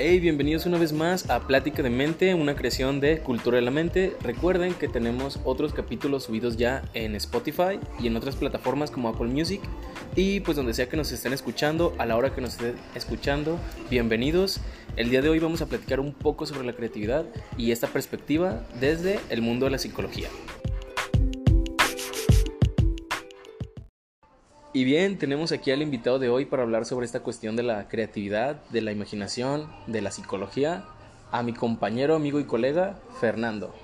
[0.00, 3.72] Hey, bienvenidos una vez más a Plática de Mente, una creación de Cultura de la
[3.72, 4.16] Mente.
[4.22, 9.26] Recuerden que tenemos otros capítulos subidos ya en Spotify y en otras plataformas como Apple
[9.26, 9.60] Music.
[10.14, 13.58] Y pues donde sea que nos estén escuchando, a la hora que nos estén escuchando,
[13.90, 14.60] bienvenidos.
[14.94, 17.26] El día de hoy vamos a platicar un poco sobre la creatividad
[17.56, 20.28] y esta perspectiva desde el mundo de la psicología.
[24.78, 27.88] Y bien, tenemos aquí al invitado de hoy para hablar sobre esta cuestión de la
[27.88, 30.84] creatividad, de la imaginación, de la psicología,
[31.32, 33.74] a mi compañero, amigo y colega, Fernando.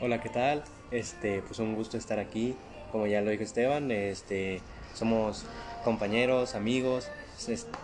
[0.00, 0.64] Hola, ¿qué tal?
[0.90, 2.56] Este, pues un gusto estar aquí.
[2.90, 4.60] Como ya lo dijo Esteban, este,
[4.92, 5.44] somos
[5.84, 7.06] compañeros, amigos,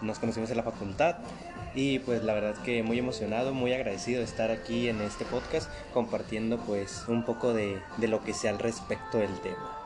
[0.03, 1.19] nos conocimos en la facultad
[1.77, 5.71] y pues la verdad que muy emocionado, muy agradecido de estar aquí en este podcast
[5.95, 9.80] compartiendo pues un poco de, de lo que sea al respecto del tema.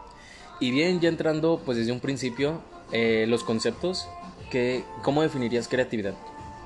[0.65, 4.09] Y bien, ya entrando pues desde un principio, eh, los conceptos,
[4.51, 6.15] que, ¿cómo definirías creatividad?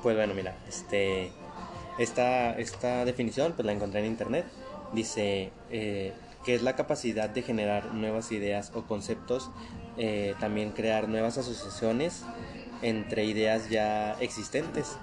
[0.01, 1.33] Pues bueno, mira, este,
[1.97, 4.45] esta, esta definición pues la encontré en internet.
[4.93, 6.13] Dice eh,
[6.45, 9.49] que es la capacidad de generar nuevas ideas o conceptos,
[9.97, 12.23] eh, también crear nuevas asociaciones
[12.81, 14.95] entre ideas ya existentes.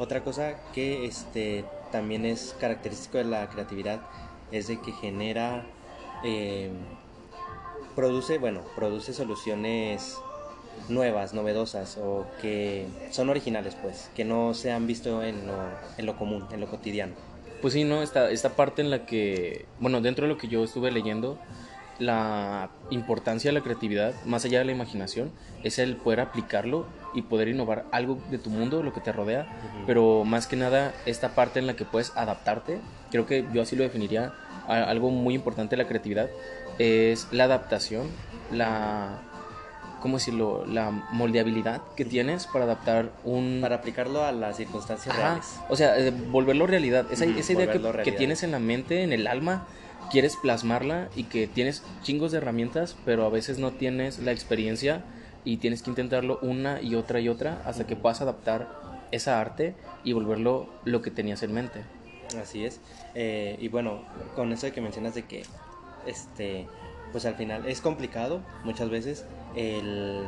[0.00, 4.00] Otra cosa que este, también es característico de la creatividad
[4.50, 5.64] es de que genera
[7.94, 10.16] produce, bueno, produce soluciones
[10.88, 15.54] nuevas, novedosas o que son originales, pues, que no se han visto en lo,
[15.98, 17.14] en lo común, en lo cotidiano.
[17.60, 18.02] Pues sí, ¿no?
[18.02, 21.38] Esta, esta parte en la que, bueno, dentro de lo que yo estuve leyendo,
[21.98, 25.30] la importancia de la creatividad, más allá de la imaginación,
[25.62, 29.46] es el poder aplicarlo y poder innovar algo de tu mundo, lo que te rodea,
[29.86, 33.76] pero más que nada esta parte en la que puedes adaptarte, creo que yo así
[33.76, 34.32] lo definiría,
[34.66, 36.28] algo muy importante de la creatividad,
[36.82, 38.08] es la adaptación,
[38.50, 39.20] la
[40.02, 40.66] ¿cómo decirlo?
[40.66, 43.60] La moldeabilidad que tienes para adaptar un...
[43.62, 45.60] Para aplicarlo a las circunstancias reales.
[45.70, 47.06] O sea, eh, volverlo realidad.
[47.10, 49.66] Esa, esa idea que, que, tienes en la mente, en el alma,
[50.10, 55.04] quieres plasmarla y que tienes chingos de herramientas, pero a veces no tienes la experiencia
[55.44, 58.68] y tienes que intentarlo una y otra y otra hasta que puedas adaptar
[59.12, 61.80] esa arte y volverlo lo que tenías en mente.
[62.40, 62.80] Así es.
[63.14, 64.02] Eh, y bueno,
[64.34, 65.44] con eso de que mencionas de que
[66.06, 66.66] este,
[67.12, 69.24] pues al final es complicado muchas veces
[69.54, 70.24] el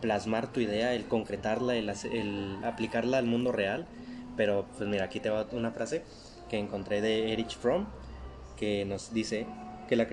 [0.00, 3.86] plasmar tu idea, el concretarla, el, aplicarla al mundo real.
[4.36, 6.02] Pero pues mira, aquí te va una frase
[6.48, 7.86] que encontré de Erich Fromm
[8.56, 9.46] que nos dice
[9.88, 10.06] que la,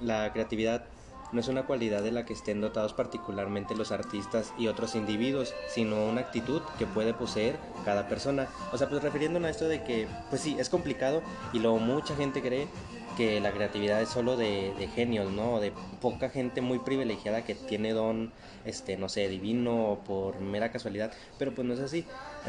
[0.00, 0.84] la creatividad
[1.32, 5.54] no es una cualidad de la que estén dotados particularmente los artistas y otros individuos,
[5.68, 8.48] sino una actitud que puede poseer cada persona.
[8.72, 11.22] O sea, pues refiriéndonos a esto de que, pues sí, es complicado
[11.52, 12.66] y luego mucha gente cree
[13.16, 15.60] que la creatividad es solo de, genios, ¿no?
[15.60, 18.32] De poca gente muy privilegiada que tiene don,
[18.64, 22.04] este, no sé, divino o por mera casualidad, pero pues no es así.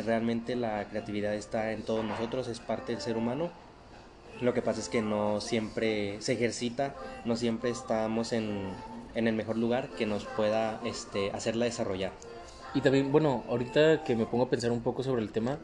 [0.06, 3.52] Realmente la creatividad está en todos nosotros, es parte del ser humano
[4.42, 6.96] lo que pasa es que no siempre se ejercita,
[7.26, 8.72] no siempre estamos en,
[9.14, 12.12] en el mejor lugar que nos pueda este, hacerla desarrollar.
[12.74, 15.60] Y también, bueno, ahorita que me pongo a pensar un poco sobre el tema,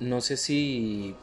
[0.00, 1.14] no sé si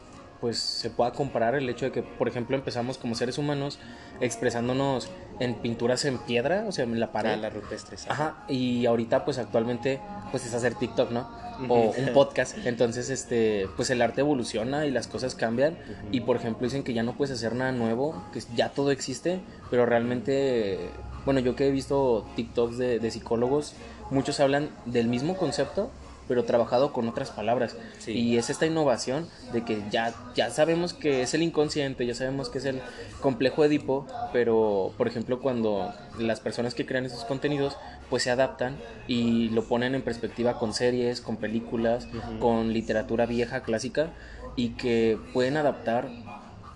[0.42, 3.80] pues se pueda comparar el hecho de que, por ejemplo, empezamos como seres humanos
[4.22, 5.10] expresándonos
[5.40, 7.32] en pinturas en piedra, o sea, en la pared.
[7.32, 8.10] Ah, la rupestres.
[8.10, 10.00] Ajá, y ahorita pues actualmente
[10.32, 11.30] pues es hacer TikTok, ¿no?
[11.70, 12.58] O un podcast.
[12.66, 15.78] Entonces, este, pues el arte evoluciona y las cosas cambian.
[16.12, 19.42] Y por ejemplo dicen que ya no puedes hacer nada nuevo, que ya todo existe,
[19.70, 20.90] pero realmente,
[21.26, 23.74] bueno, yo que he visto TikToks de, de psicólogos,
[24.12, 25.90] muchos hablan del mismo concepto,
[26.28, 27.76] pero trabajado con otras palabras.
[28.08, 32.50] Y es esta innovación de que ya, ya sabemos que es el inconsciente, ya sabemos
[32.50, 32.82] que es el
[33.22, 37.78] complejo Edipo, pero por ejemplo cuando las personas que crean esos contenidos
[38.10, 38.78] pues se adaptan
[39.08, 42.08] y lo ponen en perspectiva con series, con películas,
[42.40, 44.12] con literatura vieja, clásica,
[44.56, 46.10] y que pueden adaptar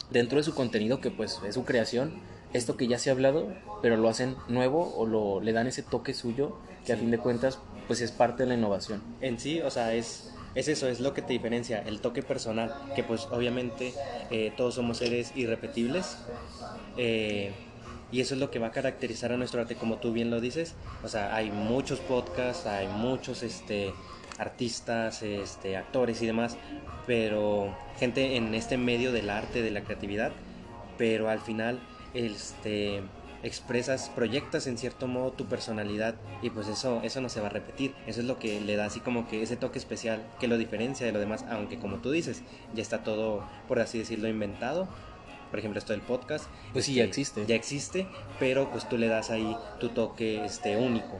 [0.10, 2.14] dentro de su contenido, que pues es su creación,
[2.54, 3.48] esto que ya se ha hablado,
[3.82, 7.20] pero lo hacen nuevo o lo, le dan ese toque suyo que a fin de
[7.20, 9.02] cuentas pues es parte de la innovación.
[9.22, 12.74] En sí, o sea, es, es eso, es lo que te diferencia, el toque personal,
[12.96, 13.94] que pues obviamente
[14.32, 16.18] eh, todos somos seres irrepetibles.
[16.98, 17.52] Eh,
[18.12, 20.42] y eso es lo que va a caracterizar a nuestro arte, como tú bien lo
[20.42, 20.74] dices.
[21.04, 23.94] O sea, hay muchos podcasts, hay muchos este,
[24.40, 26.58] artistas, este, actores y demás,
[27.06, 30.32] pero gente en este medio del arte, de la creatividad,
[30.98, 31.80] pero al final
[32.14, 33.02] este,
[33.44, 37.52] expresas, proyectas en cierto modo tu personalidad y pues eso, eso no se va a
[37.52, 37.94] repetir.
[38.08, 41.06] Eso es lo que le da así como que ese toque especial que lo diferencia
[41.06, 42.44] de lo demás, aunque como tú dices,
[42.74, 44.88] ya está todo, por así decirlo, inventado.
[45.50, 46.46] Por ejemplo, esto del podcast.
[46.74, 47.46] Pues sí, ya este, existe.
[47.48, 48.08] Ya existe,
[48.40, 51.20] pero pues tú le das ahí tu toque este, único.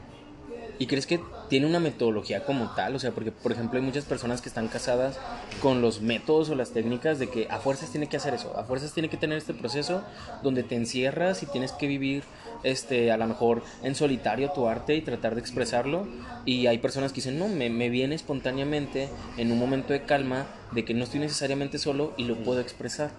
[0.80, 2.96] ¿Y crees que tiene una metodología como tal?
[2.96, 5.18] O sea, porque por ejemplo hay muchas personas que están casadas
[5.60, 8.64] con los métodos o las técnicas de que a fuerzas tiene que hacer eso, a
[8.64, 10.02] fuerzas tiene que tener este proceso
[10.42, 12.24] donde te encierras y tienes que vivir
[12.62, 16.08] este a lo mejor en solitario tu arte y tratar de expresarlo
[16.46, 20.46] y hay personas que dicen, "No, me, me viene espontáneamente en un momento de calma
[20.70, 23.10] de que no estoy necesariamente solo y lo puedo expresar."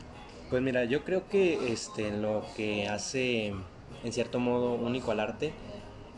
[0.49, 3.53] Pues mira, yo creo que este lo que hace
[4.03, 5.53] en cierto modo único al arte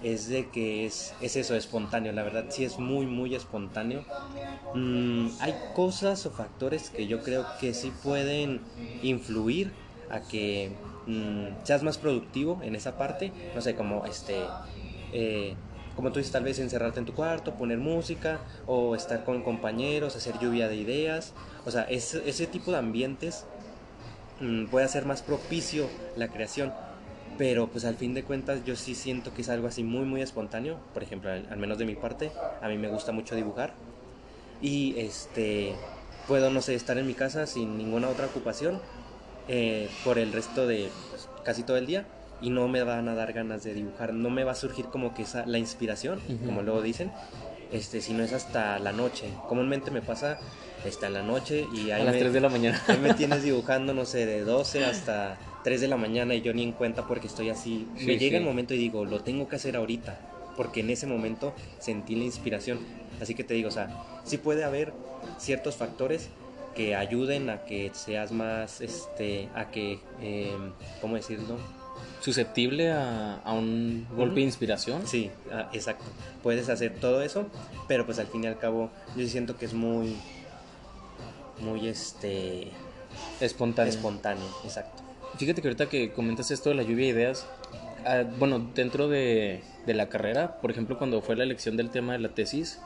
[0.04, 4.04] es de que es, es eso, espontáneo, la verdad sí es muy, muy espontáneo.
[4.74, 8.62] Mm, hay cosas o factores que yo creo que sí pueden
[9.02, 9.72] influir
[10.10, 10.72] a que
[11.08, 14.36] mm, seas más productivo en esa parte, no sé, como este...
[15.14, 15.56] Eh,
[15.96, 20.16] como tú dices, tal vez encerrarte en tu cuarto, poner música o estar con compañeros,
[20.16, 21.34] hacer lluvia de ideas.
[21.66, 23.46] O sea, ese, ese tipo de ambientes
[24.40, 26.74] mm, puede hacer más propicio la creación
[27.38, 30.22] pero pues al fin de cuentas yo sí siento que es algo así muy muy
[30.22, 30.80] espontáneo.
[30.94, 32.32] Por ejemplo al, menos de mi parte
[32.62, 33.74] a mí me gusta mucho dibujar.
[34.62, 35.76] Y este
[36.28, 38.80] puedo no sé estar en mi casa sin ninguna otra ocupación
[39.48, 42.06] eh, por el resto de pues, casi todo el día
[42.42, 44.14] y no me van a dar ganas de dibujar.
[44.14, 47.12] No me va a surgir como que esa la inspiración como luego dicen
[47.72, 49.30] este sino es hasta la noche.
[49.48, 50.40] Comúnmente me pasa
[50.88, 52.82] hasta la noche y ahí a las 3 de la mañana.
[52.88, 56.54] ahí me tienes dibujando no sé de 12 hasta 3 de la mañana y yo
[56.54, 57.88] ni en cuenta porque estoy así.
[58.06, 60.20] me llega el momento y digo, lo tengo que hacer ahorita,
[60.58, 62.80] porque en ese momento sentí la inspiración.
[63.22, 64.94] Así que te digo, o sea, sí puede haber
[65.38, 66.30] ciertos factores
[66.76, 70.52] que ayuden a que seas más, este, a que, eh,
[71.02, 71.58] ¿cómo decirlo?
[72.24, 75.06] susceptible a, un golpe de inspiración.
[75.06, 76.06] Sí, ah, exacto.
[76.42, 77.48] Puedes hacer todo eso,
[77.90, 80.16] pero pues al fin y al cabo yo siento que es muy,
[81.60, 82.70] muy este...
[83.42, 83.94] Espontáneo.
[83.94, 85.03] Espontáneo, exacto.
[85.38, 87.48] Fíjate que ahorita que comentas esto de la lluvia de ideas,
[88.06, 92.14] ah, bueno, dentro de, de, la carrera, por ejemplo, cuando fue la elección del tema
[92.14, 92.80] de la tesis,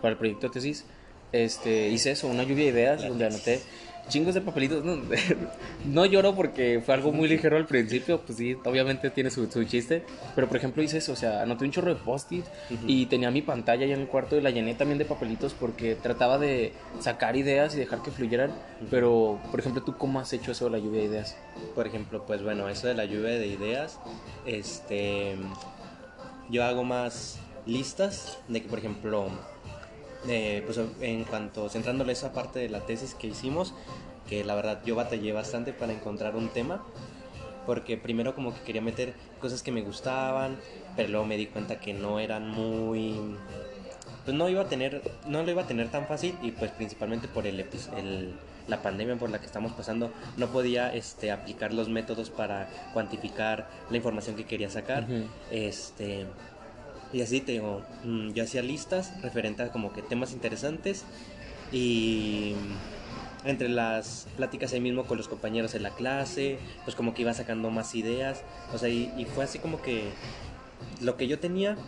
[0.00, 0.84] para el proyecto de tesis,
[1.32, 3.60] este, hice eso, una lluvia de ideas, donde anoté
[4.08, 4.84] chingos de papelitos.
[4.84, 4.96] No,
[5.86, 9.64] no, lloro porque fue algo muy ligero al principio, pues sí, obviamente tiene su, su
[9.64, 10.04] chiste.
[10.34, 12.44] Pero por ejemplo hice eso, o sea, anoté un chorro de post-it
[12.86, 15.94] y tenía mi pantalla ahí en el cuarto y la llené también de papelitos porque
[15.94, 18.50] trataba de sacar ideas y dejar que fluyeran.
[18.90, 21.36] Pero, por ejemplo, ¿tú cómo has hecho eso de la lluvia de ideas?
[21.74, 23.98] Por ejemplo, pues bueno, eso de la lluvia de ideas,
[24.44, 25.36] este,
[26.50, 29.28] yo hago más listas de que, por ejemplo,
[30.28, 33.74] eh, pues en cuanto centrándole esa parte de la tesis que hicimos,
[34.28, 36.84] que la verdad yo batallé bastante para encontrar un tema,
[37.64, 40.56] porque primero como que quería meter cosas que me gustaban,
[40.96, 43.36] pero luego me di cuenta que no eran muy
[44.24, 47.28] pues no iba a tener no lo iba a tener tan fácil y pues principalmente
[47.28, 48.34] por el, el
[48.68, 53.68] la pandemia por la que estamos pasando no podía este aplicar los métodos para cuantificar
[53.90, 55.06] la información que quería sacar.
[55.50, 56.26] Este
[57.12, 61.04] y así te digo, mm, yo hacía listas referentes a como que temas interesantes
[61.70, 62.56] y
[63.44, 67.34] entre las pláticas ahí mismo con los compañeros en la clase, pues como que iba
[67.34, 70.18] sacando más ideas, o sea, y, y fue así como que
[71.00, 71.78] lo que yo tenía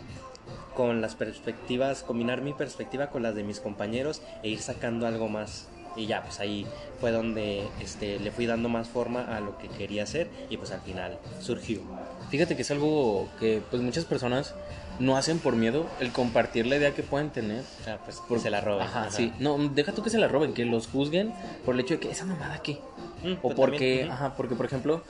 [0.73, 5.27] con las perspectivas, combinar mi perspectiva con las de mis compañeros e ir sacando algo
[5.29, 5.71] más.
[5.95, 9.71] Y ya, pues ahí fue donde este, le fui dando más forma a lo que
[9.71, 11.81] quería hacer y pues al final surgió.
[12.29, 14.55] Fíjate que es algo que pues muchas personas
[14.99, 17.63] no hacen por miedo el compartir la idea que pueden tener.
[17.81, 18.85] O sea, pues por, se la roben.
[18.85, 19.33] Ajá, sí.
[19.39, 21.33] No, deja tú que se la roben, que los juzguen
[21.65, 22.79] por el hecho de que esa mamada qué.
[23.23, 25.03] Mm, o porque, ajá, porque por ejemplo,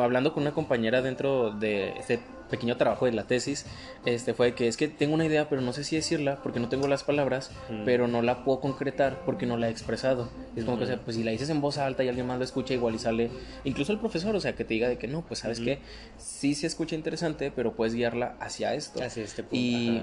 [0.00, 3.64] hablando con una compañera dentro de este pequeño trabajo de la tesis,
[4.04, 6.68] este fue que es que tengo una idea, pero no sé si decirla porque no
[6.68, 7.84] tengo las palabras, mm.
[7.84, 10.28] pero no la puedo concretar porque no la he expresado.
[10.54, 12.38] Es como que, o sea, pues si la dices en voz alta y alguien más
[12.38, 13.30] la escucha, igual y sale,
[13.64, 15.78] incluso el profesor, o sea, que te diga de que no, pues sabes que
[16.18, 19.02] sí se escucha interesante, pero puedes guiarla hacia esto.
[19.02, 19.56] Hacia este punto.
[19.56, 20.02] Y,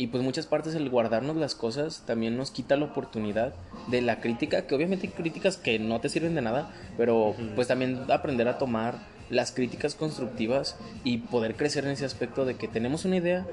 [0.00, 3.52] y pues muchas partes el guardarnos las cosas también nos quita la oportunidad
[3.88, 7.68] de la crítica, que obviamente hay críticas que no te sirven de nada, pero pues
[7.68, 8.94] también aprender a tomar
[9.28, 13.46] las críticas constructivas y poder crecer en ese aspecto de que tenemos una idea,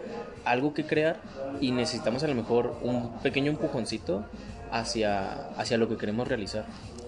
[0.46, 1.20] algo que crear
[1.60, 4.24] y necesitamos a lo mejor un pequeño empujoncito
[4.72, 6.64] hacia, hacia lo que queremos realizar.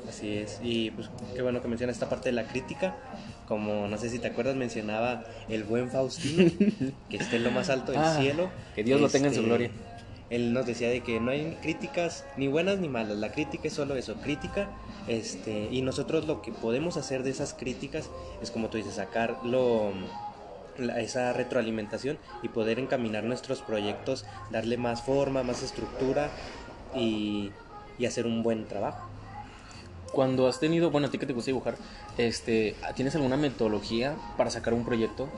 [0.09, 2.97] Así es, y pues qué bueno que menciona esta parte de la crítica,
[3.49, 6.49] como no sé si te acuerdas mencionaba el buen Faustino,
[7.09, 8.49] que esté en lo más alto del ah, cielo.
[8.75, 9.71] Que Dios lo tenga en su este, gloria.
[10.29, 13.73] Él nos decía de que no hay críticas ni buenas ni malas, la crítica es
[13.73, 14.69] solo eso, crítica
[15.07, 18.11] este, y nosotros lo que podemos hacer de esas críticas
[18.43, 19.37] es como tú dices, sacar
[20.97, 26.29] esa retroalimentación y poder encaminar nuestros proyectos, darle más forma, más estructura
[26.95, 27.51] y,
[28.05, 29.09] hacer un buen trabajo.
[30.11, 31.77] Cuando has tenido, bueno, a ti que te gusta dibujar,
[32.17, 35.29] este, ¿tienes alguna metodología para sacar un proyecto?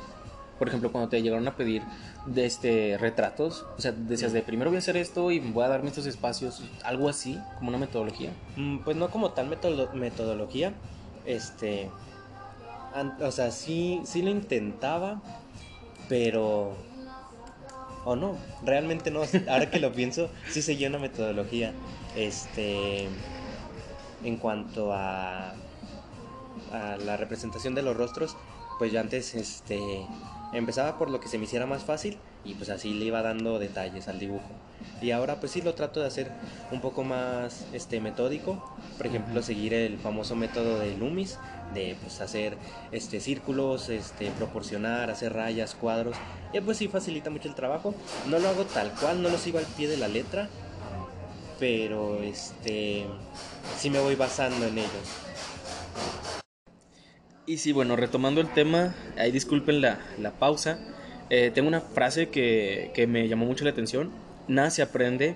[0.57, 1.83] Por ejemplo, cuando te llegaron a pedir
[2.25, 5.67] de este retratos, o sea, decías de primero voy a hacer esto y voy a
[5.69, 8.31] darme estos espacios, algo así, como una metodología.
[8.55, 10.73] Mm, Pues no como tal metodo- metodología,
[11.25, 11.89] este,
[13.21, 15.21] o sea, sí, sí lo intentaba,
[16.07, 16.77] pero,
[18.05, 21.73] o no, realmente no, ahora que lo pienso, sí seguía una metodología,
[22.15, 23.09] este,
[24.23, 25.53] en cuanto a,
[26.71, 28.35] a la representación de los rostros,
[28.79, 29.79] pues yo antes, este,
[30.53, 33.59] empezaba por lo que se me hiciera más fácil y pues así le iba dando
[33.59, 34.49] detalles al dibujo.
[35.01, 36.31] Y ahora pues sí lo trato de hacer
[36.71, 41.37] un poco más este metódico, por ejemplo, seguir el famoso método de Loomis
[41.73, 42.57] de pues hacer
[42.91, 46.17] este círculos, este proporcionar, hacer rayas, cuadros.
[46.53, 47.93] Y pues sí facilita mucho el trabajo.
[48.27, 50.49] No lo hago tal cual, no lo sigo al pie de la letra,
[51.61, 53.05] pero este
[53.77, 54.91] sí me voy basando en ellos.
[57.45, 59.99] Y sí, bueno, retomando el tema, ahí disculpen la,
[60.39, 60.79] pausa,
[61.29, 64.09] eh, tengo una frase que, que me llamó mucho la atención,
[64.47, 65.35] nada se aprende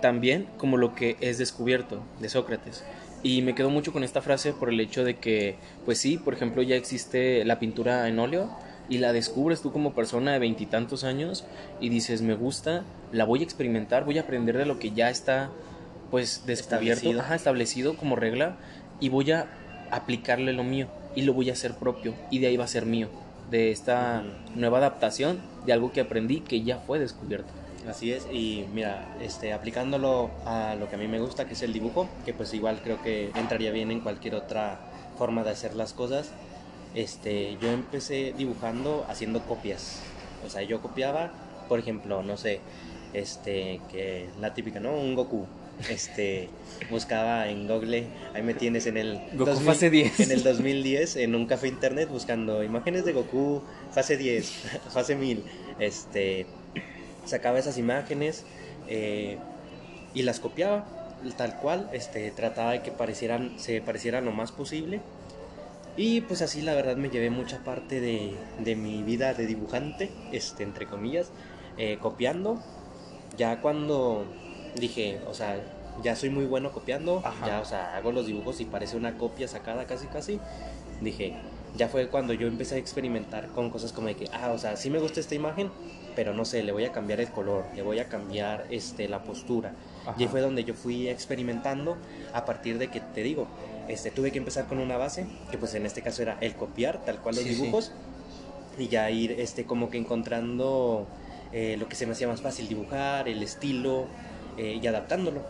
[0.00, 2.84] tan bien como lo que es descubierto, de Sócrates.
[3.24, 6.34] Y me quedo mucho con esta frase por el hecho de que, pues sí, por
[6.34, 8.56] ejemplo, ya existe la pintura en óleo
[8.88, 11.44] y la descubres tú como persona de veintitantos años
[11.80, 15.10] y dices, me gusta, la voy a experimentar, voy a aprender de lo que ya
[15.10, 15.50] está,
[16.10, 17.20] pues, descubierto, Establecido.
[17.20, 18.56] ajá, establecido como regla
[19.00, 19.46] y voy a
[19.90, 22.86] aplicarle lo mío y lo voy a hacer propio y de ahí va a ser
[22.86, 23.08] mío,
[23.50, 24.22] de esta
[24.54, 27.52] nueva adaptación de algo que aprendí que ya fue descubierto.
[27.88, 31.62] Así es, y mira, este, aplicándolo a lo que a mí me gusta, que es
[31.62, 34.80] el dibujo, que pues igual creo que entraría bien en cualquier otra
[35.16, 36.32] forma de hacer las cosas.
[36.96, 40.00] Este, yo empecé dibujando haciendo copias.
[40.46, 41.30] O sea, yo copiaba,
[41.68, 42.60] por ejemplo, no sé,
[43.12, 44.96] este, que la típica, ¿no?
[44.96, 45.46] Un Goku.
[45.90, 46.48] Este,
[46.90, 50.20] buscaba en Google, ahí me tienes en el Goku fase 10.
[50.20, 53.62] en el 2010 en un café internet buscando imágenes de Goku
[53.92, 54.50] fase 10,
[54.90, 55.44] fase 1000.
[55.78, 56.46] Este,
[57.26, 58.44] sacaba esas imágenes
[58.88, 59.36] eh,
[60.14, 60.86] y las copiaba
[61.36, 65.00] tal cual, este, trataba de que parecieran, se parecieran lo más posible.
[65.96, 70.10] Y pues así la verdad me llevé mucha parte de, de mi vida de dibujante,
[70.32, 71.30] este, entre comillas,
[71.78, 72.60] eh, copiando.
[73.38, 74.26] Ya cuando
[74.78, 75.58] dije, o sea,
[76.02, 77.46] ya soy muy bueno copiando, Ajá.
[77.46, 80.38] ya, o sea, hago los dibujos y parece una copia sacada casi casi.
[81.00, 81.34] Dije,
[81.76, 84.76] ya fue cuando yo empecé a experimentar con cosas como de que, ah, o sea,
[84.76, 85.70] sí me gusta esta imagen,
[86.14, 89.22] pero no sé, le voy a cambiar el color, le voy a cambiar este, la
[89.22, 89.72] postura.
[90.02, 90.14] Ajá.
[90.18, 91.96] Y ahí fue donde yo fui experimentando
[92.32, 93.46] a partir de que, te digo,
[93.88, 97.04] este, tuve que empezar con una base, que pues en este caso era el copiar
[97.04, 97.62] tal cual los Sí, sí.
[97.62, 97.92] dibujos,
[98.78, 101.06] y ya ir este, como que encontrando
[101.52, 104.06] eh, lo que se me hacía más fácil dibujar, el estilo,
[104.58, 105.42] eh, y adaptándolo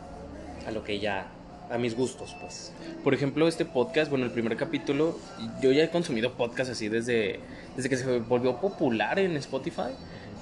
[0.66, 1.28] a lo que ya,
[1.71, 2.73] a mis gustos, pues.
[3.02, 5.19] Por ejemplo, este podcast, bueno, el primer capítulo,
[5.61, 7.40] yo ya he consumido podcast así desde,
[7.76, 9.90] desde que se volvió popular en Spotify.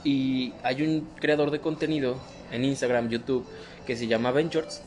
[0.03, 2.17] Y hay un creador de contenido
[2.53, 3.47] en Instagram, YouTube,
[3.87, 4.83] que se llama Ventures.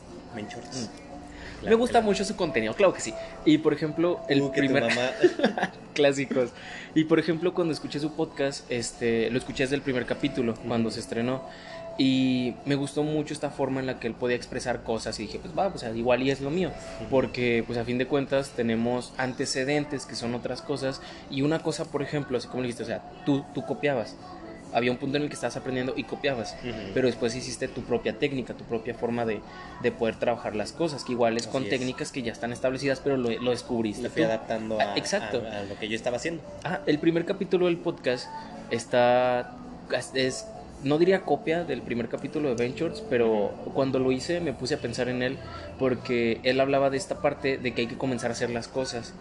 [1.64, 3.12] Me gusta mucho su contenido, claro que sí.
[3.44, 5.10] Y por ejemplo, el Uh, primer mamá-
[5.94, 6.50] clásicos.
[6.94, 10.90] Y por ejemplo, cuando escuché su podcast, este, lo escuché desde el primer capítulo, cuando
[10.90, 11.42] se estrenó.
[12.00, 15.40] Y me gustó mucho esta forma en la que él podía expresar cosas y dije,
[15.40, 16.70] pues va, pues igual y es lo mío,
[17.10, 21.86] porque pues a fin de cuentas tenemos antecedentes que son otras cosas y una cosa,
[21.86, 24.14] por ejemplo, así como dijiste, o sea, tú, tú copiabas,
[24.72, 26.72] había un punto en el que estabas aprendiendo y copiabas, Ujú.
[26.94, 29.40] pero después hiciste tu propia técnica, tu propia forma de,
[29.82, 31.70] de poder trabajar las cosas, que igual es Así con es.
[31.70, 34.02] técnicas que ya están establecidas, pero lo, lo descubriste.
[34.02, 34.28] Lo fui tú.
[34.28, 35.42] adaptando Ah, a, exacto.
[35.50, 36.42] a- a lo que yo estaba haciendo.
[36.64, 38.26] Ah, el primer capítulo del podcast
[38.70, 39.56] está.
[40.14, 40.46] Es,
[40.84, 44.78] no diría copia del primer capítulo de Ventures, pero cuando lo hice me puse a
[44.78, 45.36] pensar en él
[45.78, 49.12] porque él hablaba de esta parte de que hay que comenzar a hacer las cosas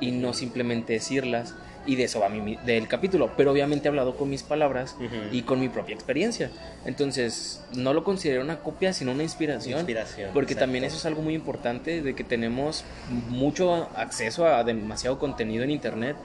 [0.00, 1.54] y no simplemente decirlas.
[1.86, 5.06] Y de eso va mi, del capítulo, pero obviamente he hablado con mis palabras Ujú.
[5.30, 6.50] y con mi propia experiencia.
[6.84, 9.78] Entonces, no lo considero una copia, sino una inspiración.
[9.78, 10.64] Inspiración, Porque exacto.
[10.66, 12.84] también eso es algo muy importante, de que tenemos
[13.28, 16.16] mucho acceso a demasiado contenido en internet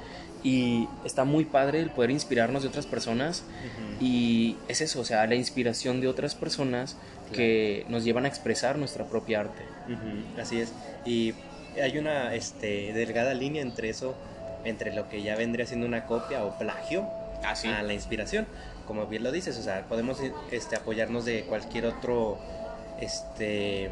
[0.43, 4.03] y está muy padre el poder inspirarnos de otras personas Ujú.
[4.03, 6.97] y es eso, o sea, la inspiración de otras personas
[7.31, 9.61] que nos llevan a expresar nuestra propia arte.
[9.87, 10.73] Ujú, Así es.
[11.05, 11.33] Y
[11.81, 14.15] hay una este, delgada línea entre eso,
[14.63, 17.07] entre lo que ya vendría siendo una copia o plagio
[17.43, 17.67] Así.
[17.67, 18.47] a la inspiración.
[18.87, 20.19] Como bien lo dices, o sea, podemos
[20.51, 22.37] este, apoyarnos de cualquier otro
[22.99, 23.89] este,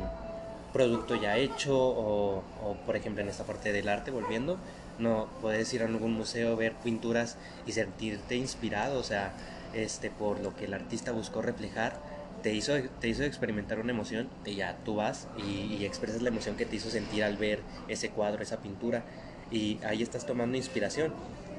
[0.74, 4.58] producto ya hecho o, o, por ejemplo en esta parte del arte, volviendo,
[4.98, 9.34] no puedes ir a algún museo, ver pinturas y sentirte inspirado, o sea,
[9.74, 11.94] este, por lo que el artista buscó reflejar
[12.42, 16.30] te hizo, te hizo experimentar una emoción y ya tú vas y, y expresas la
[16.30, 17.60] emoción que te hizo sentir al ver
[17.90, 19.04] ese cuadro, esa pintura
[19.52, 21.14] y ahí estás tomando inspiración.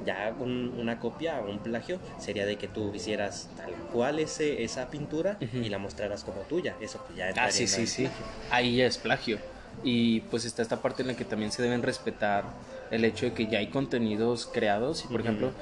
[0.06, 4.88] Ya una copia o un plagio sería de que tú hicieras tal cual ese, esa
[4.88, 6.74] pintura y la mostraras como tuya.
[6.80, 8.08] Eso pues ya Ah, sí, sí, sí.
[8.50, 9.38] Ahí ya es plagio.
[9.84, 12.44] Y pues está esta parte en la que también se deben respetar
[12.90, 15.52] el hecho de que ya hay contenidos creados por ejemplo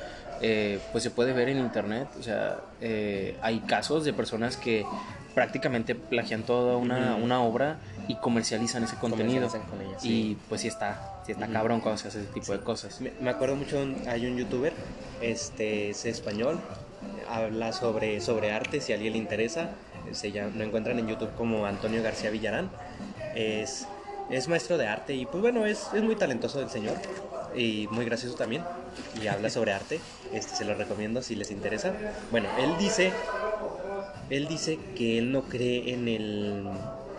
[0.40, 4.84] eh, pues se puede ver en internet, o sea, eh, hay casos de personas que
[5.34, 7.78] prácticamente plagian toda una, una obra
[8.08, 9.48] y comercializan ese contenido.
[10.02, 13.00] Y pues sí está, sí está cabrón cuando se hace ese tipo de cosas.
[13.00, 14.72] Me, acuerdo mucho, hay un youtuber,
[15.20, 16.58] este es español,
[17.28, 19.70] habla sobre, sobre arte, si a alguien le interesa,
[20.12, 22.70] se llama, lo encuentran en YouTube como Antonio García Villarán.
[23.34, 23.86] Es,
[24.30, 26.96] es maestro de arte y pues bueno, es, es muy talentoso el señor
[27.58, 28.62] y muy gracioso también
[29.20, 30.00] y habla sobre arte.
[30.32, 31.92] Este se lo recomiendo si les interesa.
[32.30, 33.12] Bueno, él dice
[34.30, 36.64] él dice que él no cree en el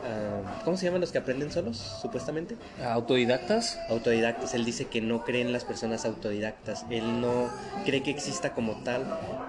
[0.05, 2.55] ah, ¿Cómo se llaman los que aprenden solos, supuestamente?
[2.83, 3.79] ¿Autodidactas?
[3.89, 4.53] Autodidactas.
[4.53, 6.85] Él dice que no cree en las personas autodidactas.
[6.89, 7.49] Él no
[7.85, 9.03] cree que exista como tal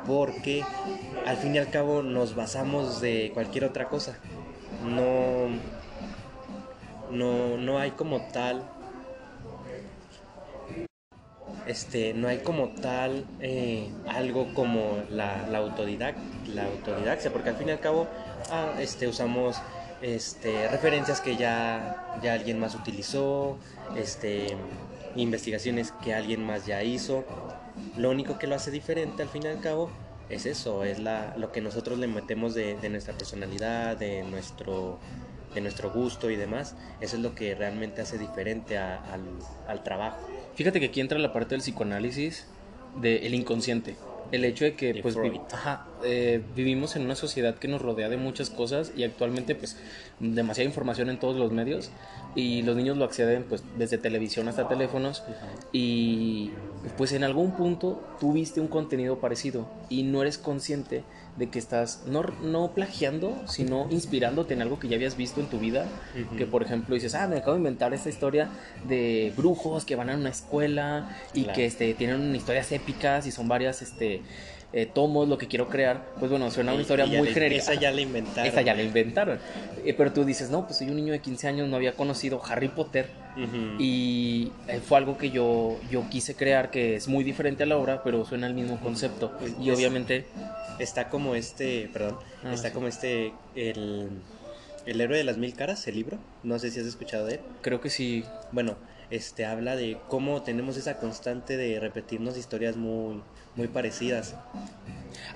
[0.07, 0.65] porque
[1.27, 4.17] al fin y al cabo nos basamos de cualquier otra cosa.
[4.87, 5.49] No,
[7.11, 8.63] no, no hay como tal
[11.67, 16.17] este, no hay como tal eh, algo como la, la, autodidac
[16.55, 16.67] la
[17.33, 18.07] porque al fin y al cabo
[18.51, 19.57] ah, este, usamos
[20.03, 23.59] este, referencias que ya, ya alguien más utilizó,
[25.17, 27.25] investigaciones que alguien más ya hizo.
[27.97, 29.91] Lo único que lo hace diferente al fin y al cabo
[30.29, 34.99] es eso, es lo que nosotros le metemos de, nuestra personalidad, de nuestro,
[35.93, 36.77] gusto y demás.
[37.01, 40.27] Eso es lo que realmente hace diferente al trabajo.
[40.55, 42.47] Fíjate que aquí entra la parte del psicoanálisis
[43.01, 43.97] del inconsciente.
[44.33, 45.17] El hecho de que pues
[46.05, 49.77] eh, vivimos en una sociedad que nos rodea de muchas cosas y actualmente pues
[50.19, 51.91] demasiada información en todos los medios
[52.35, 55.23] y los niños lo acceden pues desde televisión hasta teléfonos
[55.73, 56.51] y
[56.97, 61.05] pues en algún punto tú viste un contenido parecido y no eres consciente
[61.37, 65.47] de que estás no, no plagiando, sino inspirándote en algo que ya habías visto en
[65.47, 65.87] tu vida.
[66.37, 68.51] Que por ejemplo dices, ah, me acabo de inventar esta historia
[68.87, 73.49] de brujos que van a una escuela y que este, tienen historias épicas y son
[73.49, 74.23] varias este,
[74.73, 77.63] eh, tomos, lo que quiero crear, pues bueno, suena una historia muy genérica.
[77.63, 78.47] Esa ya la inventaron.
[78.47, 79.39] Esa ya la inventaron.
[79.85, 82.41] Eh, pero tú dices, no, pues soy un niño de 15 años, no había conocido
[82.45, 83.09] Harry Potter.
[83.79, 87.79] Y eh, fue algo que yo, yo quise crear, que es muy diferente a la
[87.79, 89.33] obra, pero suena el mismo concepto.
[89.61, 90.27] Y obviamente...
[90.79, 94.09] Está como este, perdón, ah, está como este, el,
[94.87, 96.17] el héroe de las mil caras, el libro.
[96.43, 97.41] No sé si has escuchado de él.
[97.61, 98.25] Creo que sí.
[98.51, 98.77] Bueno,
[99.11, 103.23] este habla de cómo tenemos esa constante de repetirnos historias muy
[103.57, 104.35] muy parecidas.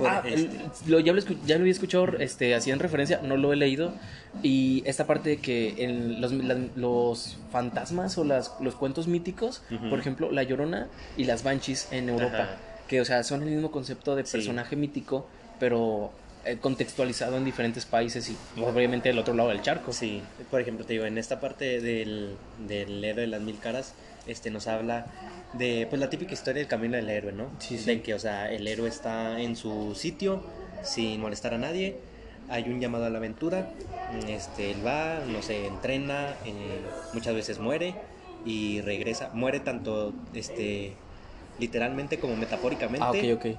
[0.00, 3.52] ah, este, lo, ya, lo, ya, lo, había escuchado este, así en referencia, no lo
[3.52, 3.92] he leído.
[4.42, 6.32] Y esta parte de que en los,
[6.76, 12.08] los fantasmas o las, los cuentos míticos, por ejemplo, La Llorona y las Banshees en
[12.08, 12.56] Europa,
[12.88, 15.26] que o sea, son el mismo concepto de personaje mítico,
[15.60, 16.10] pero
[16.44, 19.92] eh, contextualizado en diferentes países y obviamente del otro lado del charco.
[19.92, 23.94] Sí, por ejemplo, te digo, en esta parte del, del héroe de las mil caras,
[24.26, 25.06] este nos habla
[25.52, 27.50] de pues la típica historia del camino del héroe, ¿no?
[27.60, 27.84] Sí, sí.
[27.84, 30.42] De que, o sea, el héroe está en su sitio
[30.82, 31.96] sin molestar a nadie,
[32.48, 33.70] hay un llamado a la aventura,
[34.28, 36.80] este, él va, no sé, entrena, eh,
[37.12, 37.94] muchas veces muere
[38.44, 40.92] y regresa, muere tanto, este,
[41.58, 43.00] literalmente como metafóricamente.
[43.04, 43.58] Ah, ok, ok.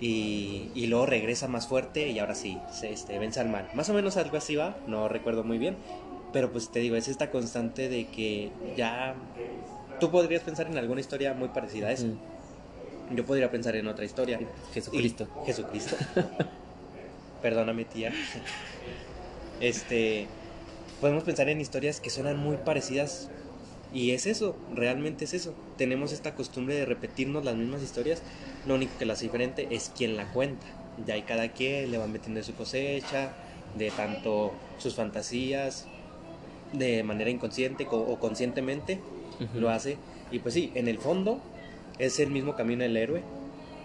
[0.00, 3.68] Y, y, luego regresa más fuerte y ahora sí, se, este, vence al mal.
[3.74, 5.76] Más o menos algo así va, no recuerdo muy bien.
[6.32, 9.16] Pero pues te digo, es esta constante de que ya
[9.98, 12.06] tú podrías pensar en alguna historia muy parecida a esa.
[13.14, 14.38] Yo podría pensar en otra historia.
[14.72, 15.28] Jesucristo.
[15.46, 15.96] Jesucristo.
[17.42, 18.12] Perdóname, tía.
[19.60, 20.26] Este.
[21.00, 23.30] Podemos pensar en historias que suenan muy parecidas.
[23.94, 25.54] Y es eso, realmente es eso.
[25.78, 28.22] Tenemos esta costumbre de repetirnos las mismas historias.
[28.66, 30.66] Lo único que las diferente es quien la cuenta.
[31.06, 33.32] Ya hay cada quien le va metiendo de su cosecha,
[33.78, 35.86] de tanto sus fantasías,
[36.72, 39.00] de manera inconsciente o conscientemente
[39.54, 39.96] lo hace.
[40.30, 41.40] Y pues sí, en el fondo
[41.98, 43.22] es el mismo camino del héroe,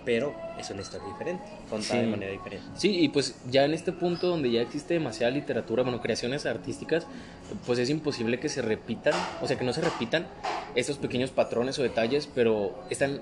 [0.05, 2.65] pero es una historia diferente, contada de manera diferente.
[2.75, 7.07] Sí, y pues ya en este punto donde ya existe demasiada literatura, bueno, creaciones artísticas,
[7.65, 10.27] pues es imposible que se repitan, o sea, que no se repitan
[10.75, 13.21] esos pequeños patrones o detalles, pero están,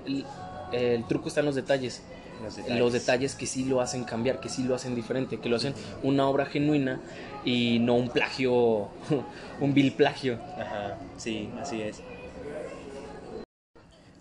[0.72, 2.02] el, truco está en los detalles.
[2.44, 2.80] Los detalles.
[2.80, 5.76] los detalles que sí lo hacen cambiar, que sí lo hacen diferente, que lo hacen
[6.02, 7.00] una obra genuina
[7.46, 8.90] y no un plagio,
[9.62, 10.40] un vil plagio.
[10.58, 12.02] Ajá, sí, así es.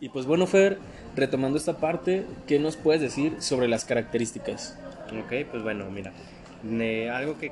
[0.01, 0.79] Y pues bueno, Fer,
[1.15, 4.77] retomando esta parte, ¿qué nos puedes decir sobre las características?
[5.09, 6.13] Ok, pues bueno, mira,
[7.15, 7.51] algo que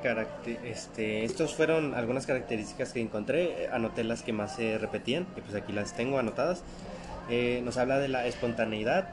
[0.65, 5.55] este, estos fueron algunas características que encontré, anoté las que más se repetían, que pues
[5.55, 6.63] aquí las tengo anotadas.
[7.29, 9.09] Eh, nos habla de la espontaneidad,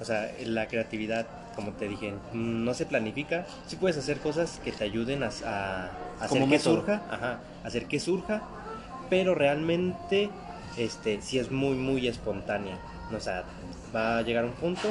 [0.00, 3.46] O sea, la creatividad, como te dije, no se planifica.
[3.68, 6.76] Sí puedes hacer cosas que te ayuden a, a- hacer que método.
[6.80, 8.42] surja, ajá, hacer que surja,
[9.08, 10.30] pero realmente
[10.76, 12.78] este sí es muy muy espontánea.
[13.16, 13.44] O sea,
[13.94, 14.88] va a llegar un punto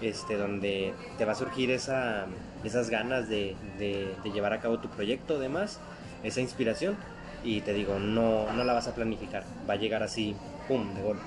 [0.00, 2.26] este donde te va a surgir esa
[2.64, 5.78] esas ganas de, de- de llevar a cabo tu proyecto, demás,
[6.22, 6.96] esa inspiración
[7.44, 10.34] y te digo, no no la vas a planificar, va a llegar así,
[10.68, 11.22] pum, de golpe.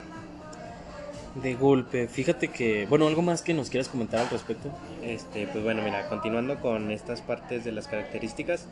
[1.35, 4.69] De golpe, fíjate que, bueno, algo más que nos quieras comentar al respecto.
[5.01, 8.67] Este, pues bueno, mira, continuando con estas partes de las características,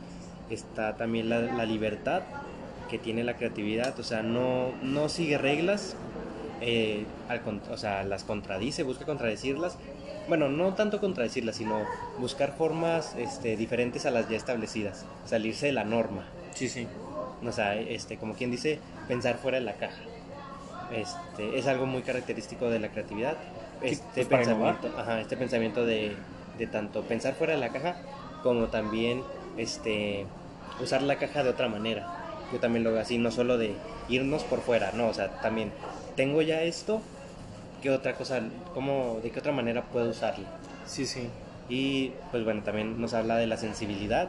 [0.48, 2.22] está también la, la libertad
[2.92, 5.96] que tiene la creatividad, o sea, no, no sigue reglas,
[6.60, 9.78] eh, al o sea, las contradice, busca contradecirlas.
[10.28, 11.80] Bueno, no tanto contradecirlas, sino
[12.18, 16.26] buscar formas este, diferentes a las ya establecidas, salirse de la norma.
[16.52, 16.86] Sí, sí.
[17.42, 18.78] O sea, este, como quien dice,
[19.08, 20.02] pensar fuera de la caja.
[20.94, 23.38] Este, es algo muy característico de la creatividad.
[23.80, 24.76] Este pues, innovar.
[24.76, 26.14] pensamiento, ajá, este pensamiento de,
[26.58, 27.96] de tanto pensar fuera de la caja
[28.42, 29.22] como también
[29.56, 30.26] este,
[30.78, 32.21] usar la caja de otra manera.
[32.52, 33.74] Yo también lo veo así, no solo de
[34.08, 35.72] irnos por fuera, no, o sea, también
[36.16, 37.00] tengo ya esto,
[37.82, 38.40] ¿qué otra cosa,
[38.74, 40.44] cómo, de qué otra manera puedo usarlo?
[40.86, 41.28] Sí, sí.
[41.68, 44.28] Y pues bueno, también nos habla de la sensibilidad,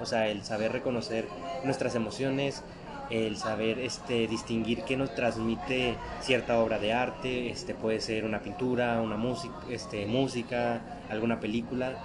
[0.00, 1.26] o sea, el saber reconocer
[1.64, 2.62] nuestras emociones,
[3.10, 8.40] el saber este, distinguir qué nos transmite cierta obra de arte, este, puede ser una
[8.40, 11.96] pintura, una música, este, música, alguna película,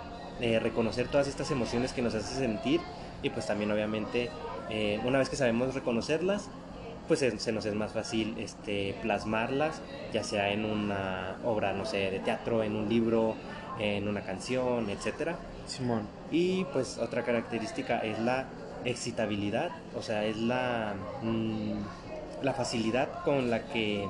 [0.41, 2.81] eh, reconocer todas estas emociones que nos hace sentir
[3.21, 4.29] y pues también obviamente
[4.69, 6.49] eh, una vez que sabemos reconocerlas,
[7.07, 9.81] pues se, se nos es más fácil este, plasmarlas,
[10.13, 13.35] ya sea en una obra, no sé, de teatro, en un libro,
[13.79, 15.35] en una canción, etcétera.
[15.67, 16.07] Simón.
[16.31, 18.45] Y pues otra característica es la
[18.85, 24.05] excitabilidad, o sea, es la, mm, la facilidad con la que,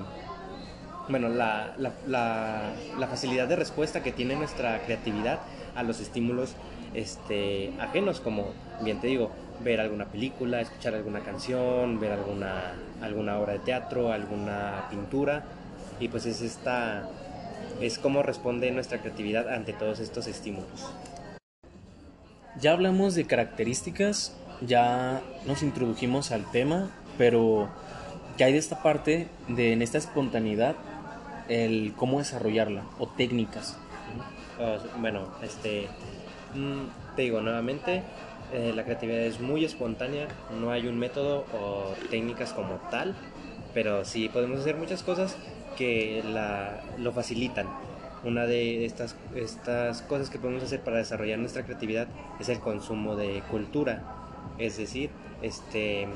[1.10, 5.39] bueno, la, la, la- la facilidad de respuesta que tiene nuestra creatividad
[5.76, 6.54] a los estímulos
[6.94, 8.46] este, ajenos, como
[8.82, 9.32] bien te digo,
[9.63, 15.43] ver alguna película, escuchar alguna canción, ver alguna, alguna obra de teatro, alguna pintura,
[15.99, 17.08] y pues es esta,
[17.82, 20.93] es cómo responde nuestra creatividad ante todos estos estímulos.
[22.60, 27.69] Ya hablamos de características, ya nos introdujimos al tema, pero
[28.38, 30.76] ¿qué hay de esta parte, de en esta espontaneidad,
[31.49, 33.78] el cómo desarrollarla o técnicas?
[34.58, 35.88] Sea, bueno, este,
[36.54, 38.04] mm, te digo nuevamente,
[38.54, 40.28] eh, la creatividad es muy espontánea,
[40.60, 43.16] no hay un método o técnicas como tal,
[43.74, 45.36] pero sí podemos hacer muchas cosas
[45.76, 47.68] que la, lo facilitan.
[48.24, 52.08] Una de estas, estas cosas que podemos hacer para desarrollar nuestra creatividad
[52.39, 54.04] es el consumo de cultura,
[54.60, 55.10] es decir,
[55.42, 56.08] este,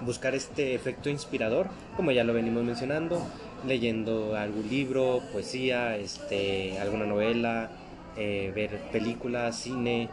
[0.00, 3.22] buscar este efecto inspirador, como ya lo venimos mencionando,
[3.66, 7.70] leyendo algún libro, poesía, este, alguna novela,
[8.16, 10.08] eh, ver películas, cine,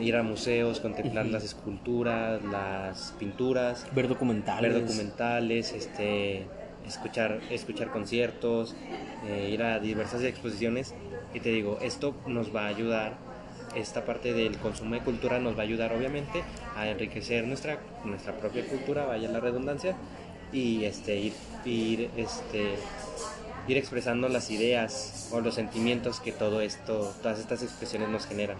[0.00, 4.72] ir a museos, contemplar las esculturas, las pinturas, Ver documentales.
[4.72, 6.46] ver documentales, este,
[6.86, 8.74] escuchar, escuchar conciertos,
[9.26, 10.94] eh, ir a diversas exposiciones.
[11.32, 13.16] Y te digo, esto nos va a ayudar,
[13.74, 16.44] esta parte del consumo de cultura nos va a ayudar obviamente
[16.76, 19.96] a enriquecer nuestra, nuestra propia cultura, vaya la redundancia,
[20.52, 21.32] y este, ir,
[21.64, 22.76] ir, este,
[23.66, 28.58] ir expresando las ideas o los sentimientos que todo esto, todas estas expresiones nos generan.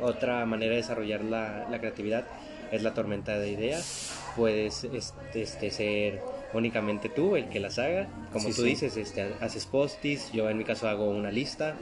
[0.00, 2.24] Otra manera de desarrollar la, la creatividad
[2.72, 4.12] es la tormenta de ideas.
[4.36, 6.20] Puedes este, este, ser
[6.52, 8.08] únicamente tú el que las haga.
[8.32, 8.68] Como Sí, tú sí.
[8.70, 11.76] dices, este, haces postis, yo en mi caso hago una lista.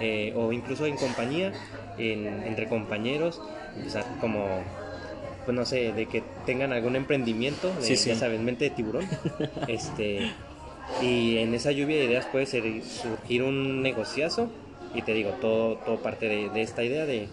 [0.00, 1.52] eh, o incluso en compañía,
[1.98, 3.40] en- entre compañeros,
[3.86, 4.64] o sea, como,
[5.44, 8.08] pues no sé, de que tengan algún emprendimiento, de, Sí, sí.
[8.08, 9.06] ya sabes, mente de tiburón.
[9.68, 10.32] este,
[11.00, 14.50] y en esa lluvia de ideas puede ser- surgir un negociazo.
[14.94, 17.28] Y te digo, todo, todo parte de, de esta idea de,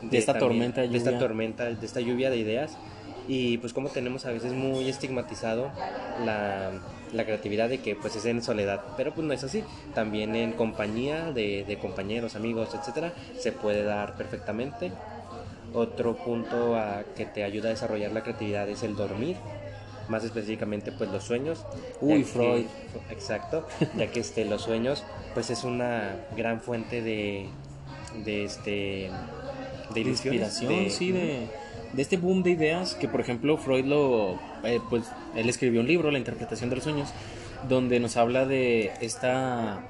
[0.00, 1.18] De esta tormenta de de esta lluvia.
[1.18, 2.76] tormenta, de esta lluvia de ideas.
[3.26, 5.72] Y pues como tenemos a veces muy estigmatizado
[6.24, 6.72] la,
[7.12, 9.64] la creatividad de que pues es en soledad, pero pues no es así.
[9.94, 14.92] También en compañía de, de compañeros, amigos, etcétera, se puede dar perfectamente.
[15.72, 19.36] Otro punto a que te ayuda a desarrollar la creatividad es el dormir,
[20.08, 21.64] más específicamente pues los sueños.
[22.00, 22.64] Uy, que- Freud.
[23.10, 25.02] exacto, ya que este, los sueños
[25.34, 27.46] pues es una gran fuente de,
[28.24, 29.10] de este
[29.94, 31.46] de de inspiración, sí, de,
[31.92, 35.04] de este boom de ideas que, por ejemplo, Freud lo, eh, pues,
[35.36, 37.10] él escribió un libro, La interpretación de los sueños,
[37.68, 39.80] donde nos habla de esta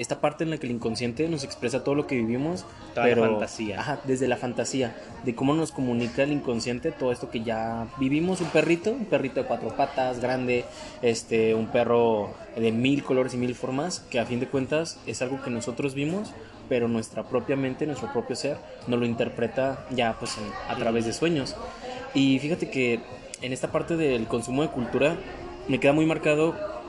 [0.00, 3.14] esta parte en la que el inconsciente nos expresa todo lo que vivimos, Toda la
[3.14, 3.78] pero fantasía.
[3.80, 8.40] Ajá, desde la fantasía, de cómo nos comunica el inconsciente todo esto que ya vivimos,
[8.40, 10.64] un perrito, un perrito de cuatro patas, grande,
[11.02, 15.20] este, un perro de mil colores y mil formas, que a fin de cuentas es
[15.20, 16.32] algo que nosotros vimos,
[16.70, 21.04] pero nuestra propia mente, nuestro propio ser, nos lo interpreta ya pues en- a través
[21.04, 21.56] de sueños.
[22.14, 23.00] Y fíjate que
[23.42, 25.16] en esta parte del consumo de cultura
[25.68, 26.79] me queda muy marcado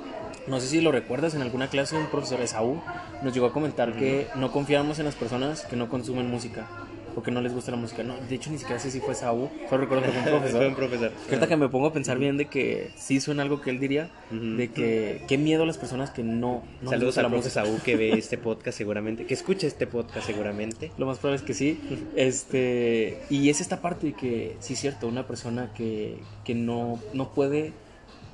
[0.47, 2.82] no sé si lo recuerdas, en alguna clase un profesor Esaú
[3.23, 6.67] nos llegó a comentar que no confiamos en las personas que no consumen música
[7.15, 8.04] o que no les gusta la música.
[8.04, 10.60] No, de hecho ni siquiera sé si fue Esaú, solo recuerdo que fue un profesor.
[10.60, 11.12] Fue un profesor.
[11.27, 14.10] Ahorita que me pongo a pensar bien de que sí suena algo que él diría,
[14.32, 17.38] de que qué miedo a las personas que no, no les Saludos gusta al la
[17.38, 17.54] música.
[17.54, 20.91] Saúl que ve este podcast seguramente, que escucha este podcast seguramente.
[20.97, 21.80] Lo más probable es que sí.
[22.15, 26.99] Este, y es esta parte de que, sí, es cierto, una persona que, que no,
[27.13, 27.73] no puede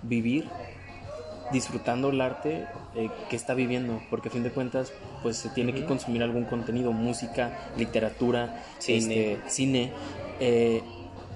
[0.03, 0.45] vivir
[1.51, 4.91] disfrutando el arte eh, que está viviendo, porque a fin de cuentas,
[5.23, 8.97] pues se tiene que consumir algún contenido, música, literatura, Cine.
[8.97, 9.91] este, cine.
[10.39, 10.81] eh,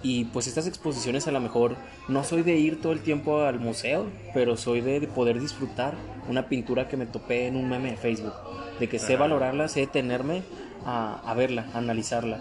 [0.04, 1.76] y pues estas exposiciones a lo mejor
[2.08, 5.94] no soy de ir todo el tiempo al museo, pero soy de, de poder disfrutar
[6.28, 8.34] una pintura que me topé en un meme de Facebook,
[8.80, 9.22] de que sé Ajá.
[9.22, 10.42] valorarla, sé detenerme
[10.88, 12.40] a, a verla, a analizarla.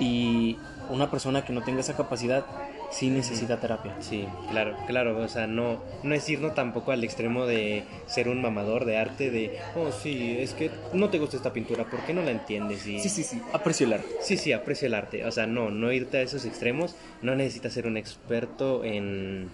[0.00, 0.56] Y
[0.88, 2.46] una persona que no tenga esa capacidad
[2.92, 3.96] sí necesita terapia.
[4.00, 8.40] Sí, claro, claro, o sea, no, no es irnos tampoco al extremo de ser un
[8.42, 12.12] mamador de arte, de, oh, sí, es que no te gusta esta pintura, ¿por qué
[12.14, 12.86] no la entiendes?
[12.86, 14.08] Y, Sí, sí, sí, aprecio el arte.
[14.20, 15.24] Sí, sí, aprecio el arte.
[15.24, 16.94] O sea, no, no irte a esos extremos.
[17.22, 19.48] No necesitas ser un experto en.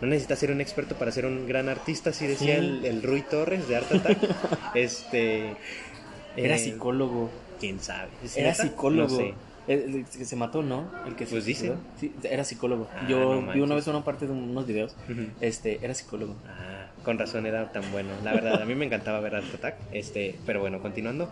[0.00, 2.60] No necesitas ser un experto para ser un gran artista, así decía Sí.
[2.60, 4.18] el, el Rui Torres de Art Attack.
[4.74, 5.54] este.
[6.36, 7.30] Era eh, psicólogo.
[7.60, 8.08] ¿Quién sabe?
[8.24, 8.62] ¿Es Era neta?
[8.64, 9.08] psicólogo.
[9.10, 9.34] No sé.
[9.68, 10.90] El, el que se mató, ¿no?
[11.06, 11.76] El que Pues suicidó.
[11.98, 12.88] Sí, era psicólogo.
[12.94, 14.96] Ah, Yo no vi una vez una parte de unos videos.
[15.40, 16.34] Este, era psicólogo.
[16.48, 18.10] Ah, con razón era tan bueno.
[18.24, 19.76] La verdad, a mí me encantaba ver Art Attack.
[19.92, 21.30] Este, pero bueno, continuando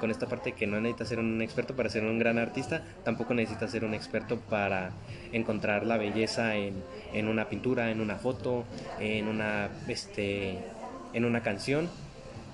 [0.00, 3.34] con esta parte que no necesitas ser un experto para ser un gran artista, tampoco
[3.34, 4.90] necesitas ser un experto para
[5.32, 6.74] encontrar la belleza en,
[7.12, 8.64] en una pintura, en una foto,
[9.00, 10.58] en una, este,
[11.12, 11.88] en una canción.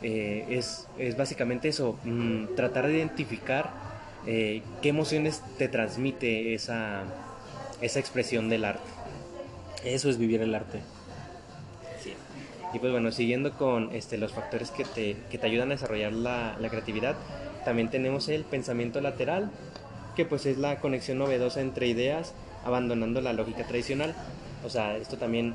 [0.03, 3.71] Eh, es, es básicamente eso, mm, tratar de identificar
[4.27, 7.03] eh, qué emociones te transmite esa,
[7.81, 8.89] esa expresión del arte.
[9.85, 10.81] Eso es vivir el arte.
[12.03, 12.15] Sí.
[12.73, 16.13] Y pues bueno, siguiendo con este, los factores que te, que te ayudan a desarrollar
[16.13, 17.17] la, la creatividad,
[17.65, 19.51] también tenemos el pensamiento lateral,
[20.17, 24.15] que pues es la conexión novedosa entre ideas, abandonando la lógica tradicional.
[24.65, 25.55] O sea, esto también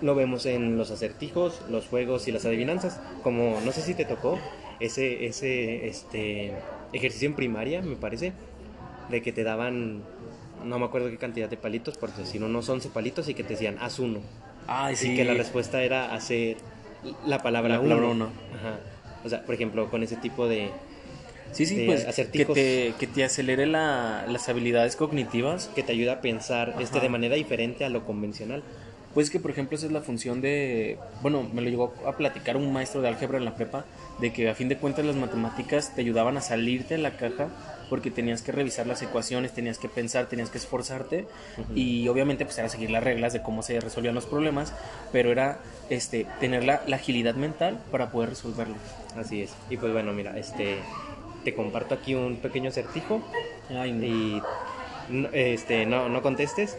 [0.00, 3.00] lo vemos en los acertijos, los juegos y las adivinanzas.
[3.22, 4.38] Como no sé si te tocó
[4.80, 6.52] ese, ese este,
[6.96, 8.32] ejercicio en primaria, me parece,
[9.10, 10.02] de que te daban,
[10.64, 13.50] no me acuerdo qué cantidad de palitos, por decir unos 11 palitos y que te
[13.50, 14.20] decían, haz uno.
[14.66, 16.56] Ay, Así que la respuesta era hacer
[17.24, 18.12] la palabra La palabra uno.
[18.26, 18.30] uno.
[18.58, 18.78] Ajá.
[19.24, 20.70] O sea, por ejemplo, con ese tipo de...
[21.52, 22.54] Sí, sí, de pues que acertijos.
[22.54, 25.68] te, que te acelere la- las habilidades cognitivas.
[25.74, 28.62] que te ayuda a pensar este de manera diferente a lo convencional.
[29.16, 30.98] Pues que, por ejemplo, esa es la función de...
[31.22, 33.86] Bueno, me lo llegó a platicar un maestro de álgebra en la prepa,
[34.20, 37.48] de que a fin de cuentas las matemáticas te ayudaban a salirte de la caja
[37.88, 41.26] porque tenías que revisar las ecuaciones, tenías que pensar, tenías que esforzarte
[41.74, 44.74] y obviamente pues era seguir las reglas de cómo se resolvían los problemas,
[45.12, 48.76] pero era este tener la, la agilidad mental para poder resolverlos.
[49.16, 49.54] Así es.
[49.70, 50.76] Y pues bueno, mira, este
[51.42, 53.22] te comparto aquí un pequeño acertijo
[53.70, 54.04] Ay, no.
[54.04, 54.42] y
[55.32, 56.76] este no, no contestes.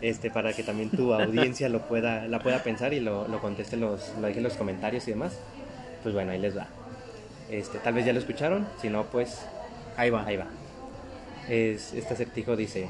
[0.00, 3.76] Este, para que también tu audiencia lo pueda, la pueda pensar y lo, lo conteste
[3.76, 5.38] los, lo deje en los comentarios y demás.
[6.02, 6.66] Pues bueno, ahí les va.
[7.50, 9.40] Este, tal vez ya lo escucharon, si no, pues
[10.00, 10.24] Ahí va.
[10.24, 10.46] Ahí va.
[11.46, 12.88] Es, este acertijo dice,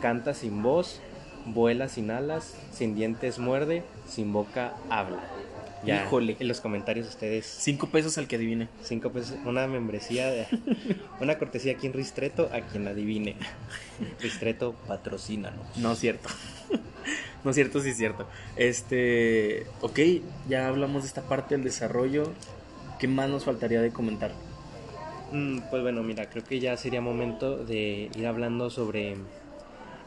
[0.00, 1.00] canta sin voz,
[1.46, 5.20] vuela sin alas, sin dientes muerde, sin boca habla.
[5.84, 6.36] Ya, Híjole.
[6.40, 8.68] en los comentarios ustedes, Cinco pesos al que adivine.
[8.82, 10.46] cinco pesos, una membresía, de-
[11.20, 13.36] una cortesía aquí en Ristreto, a quien adivine.
[14.20, 15.76] Ristreto, patrocínanos.
[15.76, 16.28] No es cierto.
[17.44, 18.26] no es cierto, sí es cierto.
[18.56, 19.98] Este, ok,
[20.48, 22.32] ya hablamos de esta parte del desarrollo.
[22.98, 24.32] ¿Qué más nos faltaría de comentar?
[25.30, 29.16] Mm, pues bueno, mira, creo que ya sería momento de ir hablando sobre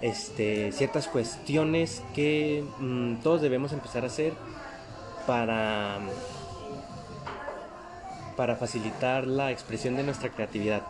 [0.02, 4.34] este, ciertas cuestiones que mm, todos debemos empezar a hacer
[5.26, 6.00] para,
[8.36, 10.82] para facilitar la expresión de nuestra creatividad.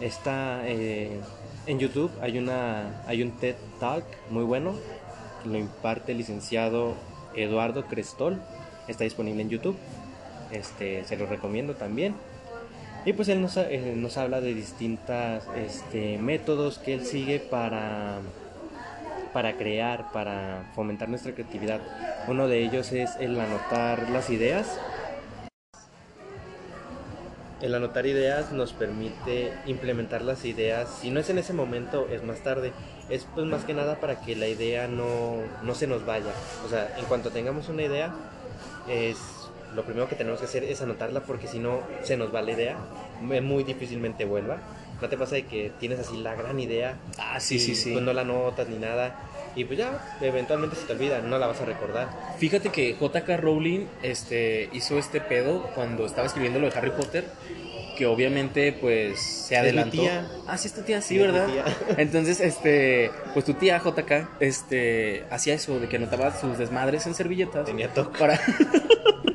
[0.00, 1.20] Está eh,
[1.66, 4.74] en YouTube, hay, una, hay un TED Talk muy bueno,
[5.42, 6.94] que lo imparte el licenciado
[7.34, 8.42] Eduardo Crestol,
[8.88, 9.76] está disponible en YouTube,
[10.50, 12.14] este, se lo recomiendo también.
[13.04, 18.20] Y pues él nos, eh, nos habla de distintos este, métodos que él sigue para,
[19.32, 21.80] para crear, para fomentar nuestra creatividad.
[22.28, 24.78] Uno de ellos es el anotar las ideas.
[27.60, 32.24] El anotar ideas nos permite implementar las ideas, si no es en ese momento, es
[32.24, 32.72] más tarde.
[33.08, 36.32] Es pues más que nada para que la idea no, no se nos vaya.
[36.66, 38.12] O sea, en cuanto tengamos una idea,
[38.88, 39.16] es
[39.74, 42.52] lo primero que tenemos que hacer es anotarla porque si no se nos va la
[42.52, 42.76] idea,
[43.20, 44.58] muy difícilmente vuelva.
[45.02, 46.94] ¿No te pasa de que tienes así la gran idea?
[47.18, 47.90] Ah, sí, sí, sí.
[47.90, 49.16] Pues no la notas ni nada.
[49.56, 52.08] Y pues ya, eventualmente se te olvida, no la vas a recordar.
[52.38, 57.24] Fíjate que JK Rowling este, hizo este pedo cuando estaba escribiendo lo de Harry Potter
[57.96, 59.98] que obviamente pues se adelantó.
[59.98, 60.30] tía.
[60.46, 61.48] Ah, sí, es tu tía, sí, ¿verdad?
[61.98, 67.14] Entonces, este, pues tu tía JK, este, hacía eso de que anotaba sus desmadres en
[67.14, 67.66] servilletas.
[67.66, 68.18] Tenía toque.
[68.18, 68.40] Para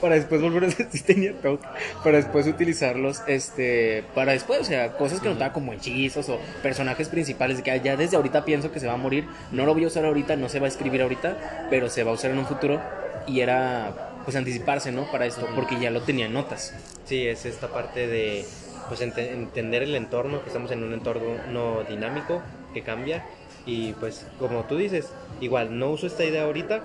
[0.00, 1.66] para después volver a si tenía toque,
[2.02, 7.08] para después utilizarlos, este, para después, o sea, cosas que notaba como hechizos o personajes
[7.08, 9.88] principales, que ya desde ahorita pienso que se va a morir, no lo voy a
[9.88, 12.46] usar ahorita, no se va a escribir ahorita, pero se va a usar en un
[12.46, 12.80] futuro,
[13.26, 15.10] y era, pues, anticiparse, ¿no?
[15.10, 16.74] Para esto, porque ya lo tenía en notas.
[17.04, 18.44] Sí, es esta parte de,
[18.88, 22.42] pues, entender el entorno, que estamos en un entorno no dinámico,
[22.74, 23.24] que cambia,
[23.66, 25.10] y pues, como tú dices,
[25.40, 26.82] igual, no uso esta idea ahorita,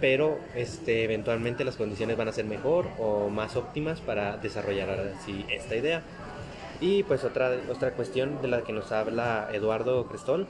[0.00, 5.44] pero este, eventualmente las condiciones van a ser mejor o más óptimas para desarrollar así
[5.50, 6.02] esta idea.
[6.80, 10.48] Y pues otra, otra cuestión de la que nos habla Eduardo Crestol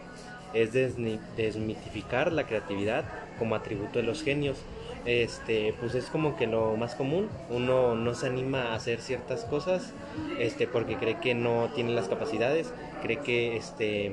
[0.54, 3.04] es desmitificar la creatividad
[3.38, 4.58] como atributo de los genios.
[5.04, 9.44] Este, pues es como que lo más común, uno no se anima a hacer ciertas
[9.44, 9.92] cosas
[10.38, 14.12] este, porque cree que no tiene las capacidades, cree que este,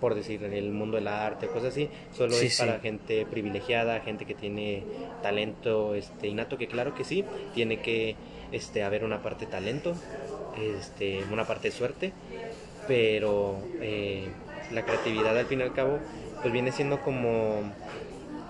[0.00, 4.34] por decir, el mundo del arte, cosas así, solo es para gente privilegiada, gente que
[4.34, 4.82] tiene
[5.22, 8.16] talento este, innato, que claro que sí, tiene que
[8.52, 9.94] este, haber una parte de talento,
[10.58, 12.12] este, una parte de suerte,
[12.86, 14.28] pero eh,
[14.72, 15.98] la creatividad al fin y al cabo,
[16.40, 17.62] pues viene siendo como,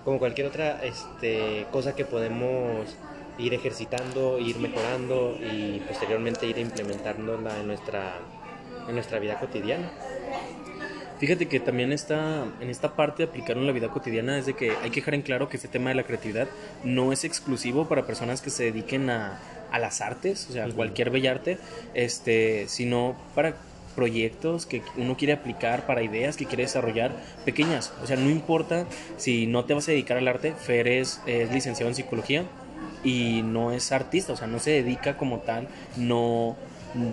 [0.05, 2.97] como cualquier otra este, cosa que podemos
[3.39, 8.19] ir ejercitando, ir mejorando y posteriormente ir implementándola en nuestra,
[8.89, 9.91] en nuestra vida cotidiana.
[11.19, 14.55] Fíjate que también está en esta parte de aplicarlo en la vida cotidiana es de
[14.55, 16.47] que hay que dejar en claro que este tema de la creatividad
[16.85, 21.11] no es exclusivo para personas que se dediquen a, a las artes, o sea, cualquier
[21.11, 21.59] bellarte,
[21.95, 23.57] este, sino para
[23.95, 27.13] proyectos que uno quiere aplicar, para ideas que quiere desarrollar
[27.45, 27.93] pequeñas.
[28.03, 31.51] O sea, no importa si no te vas a dedicar al arte, Fer es, es
[31.51, 32.45] licenciado en psicología
[33.03, 36.57] y no es artista, o sea, no se dedica como tal, no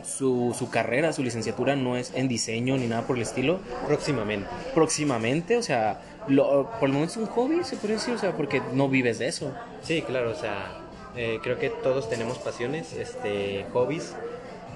[0.03, 3.59] su, su, carrera, su licenciatura no es en diseño ni nada por el estilo.
[3.87, 4.47] Próximamente.
[4.73, 8.61] Próximamente, o sea, por el momento es un hobby, se puede decir, o sea, porque
[8.73, 9.51] no vives de eso.
[9.81, 10.79] Sí, claro, o sea,
[11.15, 14.15] eh, creo que todos tenemos pasiones, este, hobbies.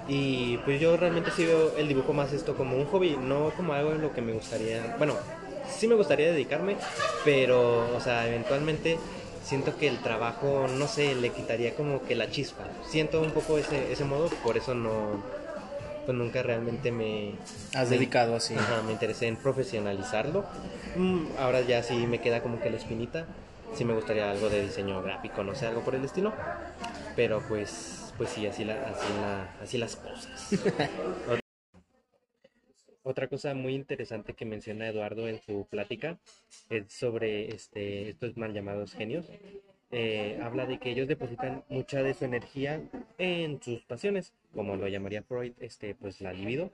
[0.08, 3.74] Y pues yo realmente sí veo el dibujo más esto como un hobby, no como
[3.74, 5.16] algo en lo que me gustaría, bueno,
[5.70, 6.78] sí me gustaría dedicarme,
[7.26, 8.98] pero, o sea, eventualmente
[9.48, 12.66] siento que el trabajo, no sé, le quitaría como que la chispa.
[12.90, 15.24] Siento un poco ese, ese modo, por eso no,
[16.06, 17.36] pues nunca realmente me...
[17.74, 18.56] Has dedicado así.
[18.56, 20.44] Ajá, me interesé en profesionalizarlo.
[20.98, 23.26] Mm, ahora ya sí me queda como que la espinita.
[23.74, 26.34] Sí me gustaría algo de diseño gráfico, no sé, algo por el estilo.
[27.16, 31.40] Pero pues, pues sí, así, la, así, la, así las cosas.
[33.08, 36.18] Otra cosa muy interesante que menciona Eduardo en su plática
[36.70, 39.26] es sobre este, estos mal llamados genios.
[39.92, 42.82] Eh, habla de que ellos depositan mucha de su energía
[43.18, 46.70] en sus pasiones, como lo llamaría Freud, este, pues la libido,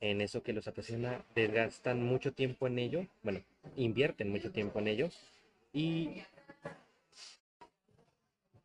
[0.00, 3.40] en eso que los apasiona, desgastan mucho tiempo en ello, bueno,
[3.76, 5.08] invierten mucho tiempo en ello
[5.72, 6.24] y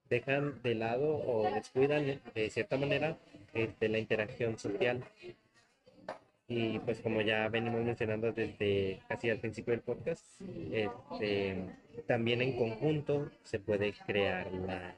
[0.09, 3.15] dejan de lado o descuidan de cierta manera
[3.53, 5.03] este, la interacción social
[6.47, 10.23] y pues como ya venimos mencionando desde casi al principio del podcast,
[10.71, 11.57] este,
[12.07, 14.95] también en conjunto se puede crear la,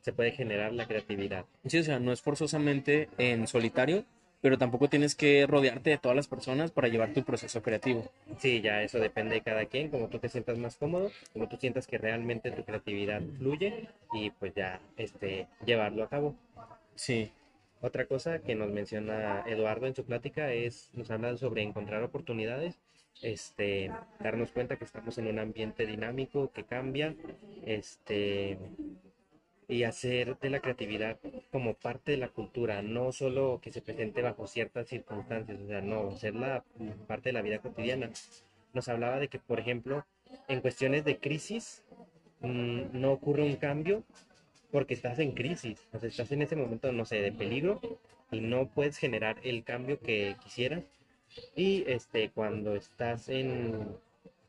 [0.00, 1.44] se puede generar la creatividad.
[1.66, 4.04] Sí, o sea, no es forzosamente en solitario,
[4.40, 8.10] pero tampoco tienes que rodearte de todas las personas para llevar tu proceso creativo.
[8.38, 11.56] Sí, ya eso depende de cada quien, como tú te sientas más cómodo, como tú
[11.56, 16.34] sientas que realmente tu creatividad fluye y pues ya este, llevarlo a cabo.
[16.94, 17.30] Sí.
[17.80, 22.80] Otra cosa que nos menciona Eduardo en su plática es, nos habla sobre encontrar oportunidades,
[23.22, 27.14] este, darnos cuenta que estamos en un ambiente dinámico que cambia,
[27.64, 28.58] este,
[29.68, 31.18] y hacer de la creatividad
[31.52, 35.82] como parte de la cultura, no solo que se presente bajo ciertas circunstancias, o sea,
[35.82, 36.64] no, ser la
[37.06, 38.10] parte de la vida cotidiana.
[38.72, 40.06] Nos hablaba de que, por ejemplo,
[40.48, 41.84] en cuestiones de crisis,
[42.40, 44.04] mm, no ocurre un cambio
[44.70, 47.80] porque estás en crisis, o sea, estás en ese momento, no sé, de peligro
[48.30, 50.84] y no puedes generar el cambio que quisieras.
[51.54, 53.96] Y este, cuando estás en,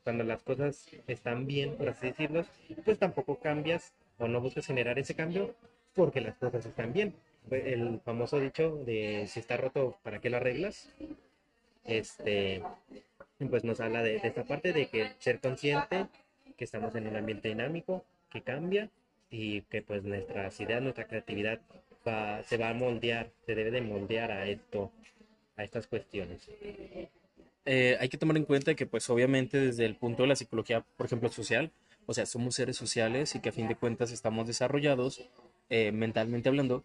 [0.04, 2.44] cuando las cosas están bien, por así decirlo,
[2.84, 5.54] pues tampoco cambias o no buscas generar ese cambio
[5.94, 7.14] porque las cosas están bien.
[7.50, 10.92] el famoso dicho de si está roto, ¿para qué lo arreglas?
[11.84, 12.62] Este,
[13.48, 16.06] pues nos habla de, esta parte de que ser consciente
[16.56, 18.90] que estamos en un ambiente dinámico, que cambia
[19.30, 21.60] y que pues nuestras ideas, nuestra creatividad
[22.44, 24.90] se va a moldear, se debe de moldear a esto,
[25.56, 26.48] a estas cuestiones.
[27.66, 30.84] Eh, hay que tomar en cuenta que pues obviamente desde el punto de la psicología,
[30.96, 31.70] por ejemplo, social,
[32.06, 35.28] o sea, somos seres sociales y que a fin de cuentas estamos desarrollados
[35.68, 36.84] eh, mentalmente hablando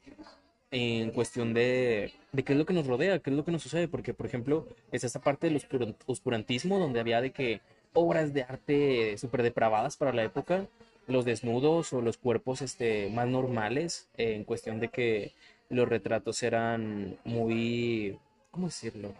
[0.71, 3.63] en cuestión de, de, qué es lo que nos rodea, qué es lo que nos
[3.63, 5.61] sucede, porque por ejemplo es esta parte del
[6.05, 7.61] oscurantismo donde había de que
[7.93, 10.67] obras de arte súper depravadas para la época,
[11.07, 15.33] los desnudos o los cuerpos este, más normales, en cuestión de que
[15.69, 18.17] los retratos eran muy,
[18.51, 19.13] ¿cómo decirlo?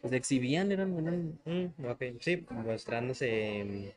[0.00, 0.98] Pues exhibían, eran...
[0.98, 1.38] eran...
[1.44, 3.94] Mm, ok, sí, mostrándose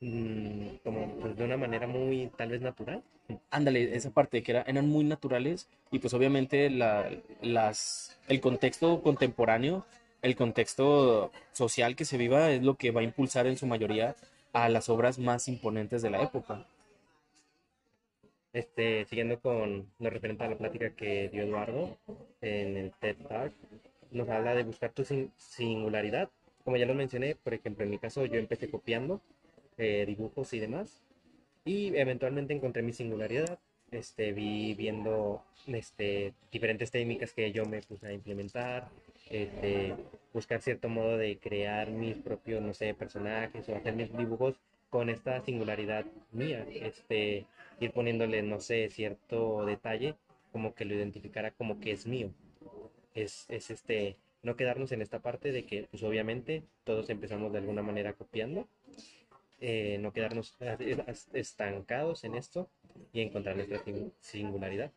[0.00, 3.02] mm, como pues, de una manera muy tal vez natural.
[3.50, 7.08] Ándale, esa parte que era, eran muy naturales y pues obviamente la,
[7.42, 9.86] las, el contexto contemporáneo,
[10.20, 14.16] el contexto social que se viva es lo que va a impulsar en su mayoría
[14.52, 16.66] a las obras más imponentes de la época.
[18.52, 21.96] Este, siguiendo con lo referente a la plática que dio Eduardo
[22.40, 23.52] en el TED Talk,
[24.10, 25.04] nos habla de buscar tu
[25.36, 26.30] singularidad.
[26.64, 29.20] Como ya lo mencioné, por ejemplo, en mi caso yo empecé copiando
[29.78, 31.02] eh, dibujos y demás,
[31.64, 33.58] y eventualmente encontré mi singularidad.
[33.90, 38.88] Este, vi viendo este, diferentes técnicas que yo me puse a implementar,
[39.30, 39.94] este,
[40.34, 44.56] buscar cierto modo de crear mis propios, no sé, personajes o hacer mis dibujos
[44.90, 47.46] con esta singularidad mía, este,
[47.78, 50.16] ir poniéndole, no sé, cierto detalle,
[50.52, 52.30] como que lo identificara como que es mío.
[53.14, 57.58] Es, es este, no quedarnos en esta parte de que, pues obviamente, todos empezamos de
[57.58, 58.68] alguna manera copiando,
[59.60, 60.56] eh, no quedarnos
[61.34, 62.68] estancados en esto
[63.12, 63.80] y encontrar nuestra
[64.20, 64.90] singularidad.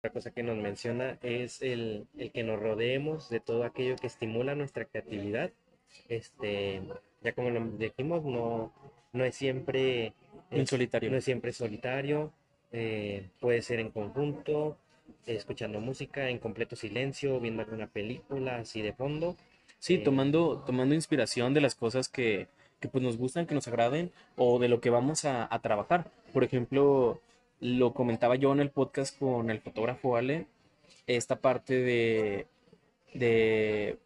[0.00, 4.06] Otra cosa que nos menciona es el, el, que nos rodeemos de todo aquello que
[4.06, 5.50] estimula nuestra creatividad.
[6.08, 6.80] Este,
[7.22, 8.72] ya como lo dijimos, no,
[9.12, 10.14] no es siempre
[10.64, 11.10] solitario.
[11.10, 12.32] No es siempre solitario.
[12.72, 14.78] Eh, puede ser en conjunto,
[15.26, 19.36] escuchando música en completo silencio, viendo alguna película así de fondo.
[19.80, 22.48] Sí, eh, tomando, tomando inspiración de las cosas que,
[22.80, 26.10] que pues nos gustan, que nos agraden o de lo que vamos a, a trabajar.
[26.32, 27.20] Por ejemplo,
[27.60, 30.46] lo comentaba yo en el podcast con el fotógrafo Ale,
[31.06, 32.46] esta parte de,
[33.14, 33.98] de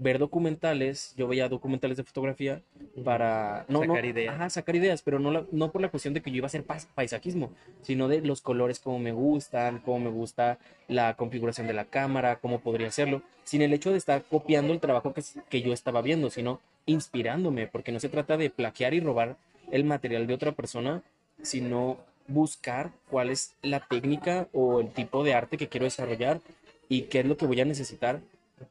[0.00, 2.62] ver documentales, yo veía documentales de fotografía
[3.04, 4.34] para no, sacar ideas.
[4.34, 6.64] Ajá, sacar ideas, pero no, no por la cuestión de que yo iba a hacer
[6.94, 11.84] paisajismo, sino de los colores como me gustan, cómo me gusta la configuración de la
[11.84, 15.72] cámara, cómo podría hacerlo, sin el hecho de estar copiando el trabajo que, que yo
[15.72, 19.36] estaba viendo, sino inspirándome, porque no se trata de plaquear y robar
[19.70, 21.02] el material de otra persona,
[21.42, 21.98] sino
[22.30, 26.40] buscar cuál es la técnica o el tipo de arte que quiero desarrollar
[26.88, 28.20] y qué es lo que voy a necesitar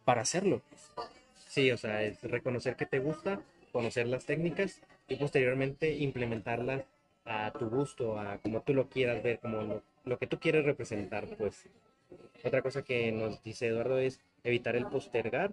[0.06, 0.62] para hacerlo.
[1.48, 3.42] Sí, o sea, es reconocer que te gusta,
[3.72, 6.84] conocer las técnicas y posteriormente implementarlas
[7.26, 11.28] a tu gusto, a como tú lo quieras ver, como lo, que tú quieres representar,
[11.38, 11.68] pues.
[12.44, 15.52] Otra cosa que nos dice Eduardo es evitar el postergar,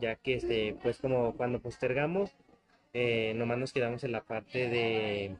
[0.00, 2.30] ya que, este, pues como cuando postergamos,
[2.94, 5.36] eh, nomás nos quedamos en la parte de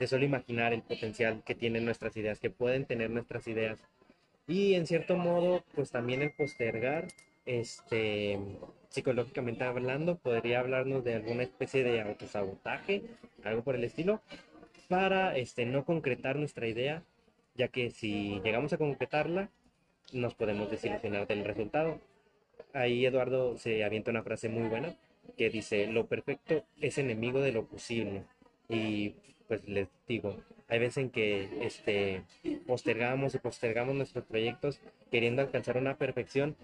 [0.00, 3.78] de solo imaginar el potencial que tienen nuestras ideas, que pueden tener nuestras ideas.
[4.48, 7.06] Y en cierto modo, pues también el postergar,
[7.44, 8.38] este,
[8.88, 13.02] psicológicamente hablando, podría hablarnos de alguna especie de autosabotaje,
[13.44, 14.22] algo por el estilo,
[14.88, 17.04] para este, no concretar nuestra idea,
[17.54, 19.50] ya que si llegamos a concretarla,
[20.14, 22.00] nos podemos desilusionar del resultado.
[22.72, 24.96] Ahí Eduardo se avienta una frase muy buena
[25.36, 28.24] que dice, lo perfecto es enemigo de lo posible.
[28.68, 29.14] Y
[29.50, 30.36] pues les digo,
[30.68, 32.22] hay veces en que este,
[32.68, 34.78] postergamos y postergamos nuestros proyectos
[35.10, 36.54] queriendo alcanzar una perfección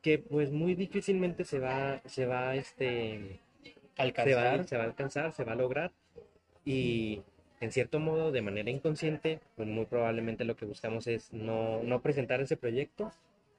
[0.00, 3.38] que pues muy difícilmente se va, se va, este,
[3.96, 4.66] alcanzar.
[4.66, 5.92] Se va, a alcanzar, se va a lograr
[6.64, 7.22] y
[7.60, 12.02] en cierto modo, de manera inconsciente, pues muy probablemente lo que buscamos es no, no
[12.02, 13.12] presentar ese proyecto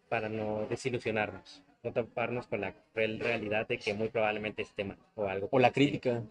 [0.10, 4.98] para no desilusionarnos, no taparnos con la cruel realidad de que muy probablemente esté mal
[5.16, 5.48] o algo.
[5.54, 6.22] O la crítica.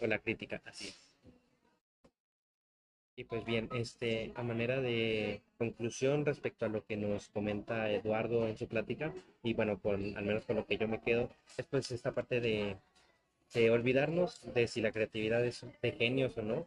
[0.00, 1.09] O la crítica, así es.
[3.16, 8.48] Y pues bien, este, a manera de conclusión respecto a lo que nos comenta Eduardo
[8.48, 11.66] en su plática, y bueno, con, al menos con lo que yo me quedo, es
[11.66, 12.76] pues esta parte de,
[13.54, 16.66] de olvidarnos de si la creatividad es de genios o no,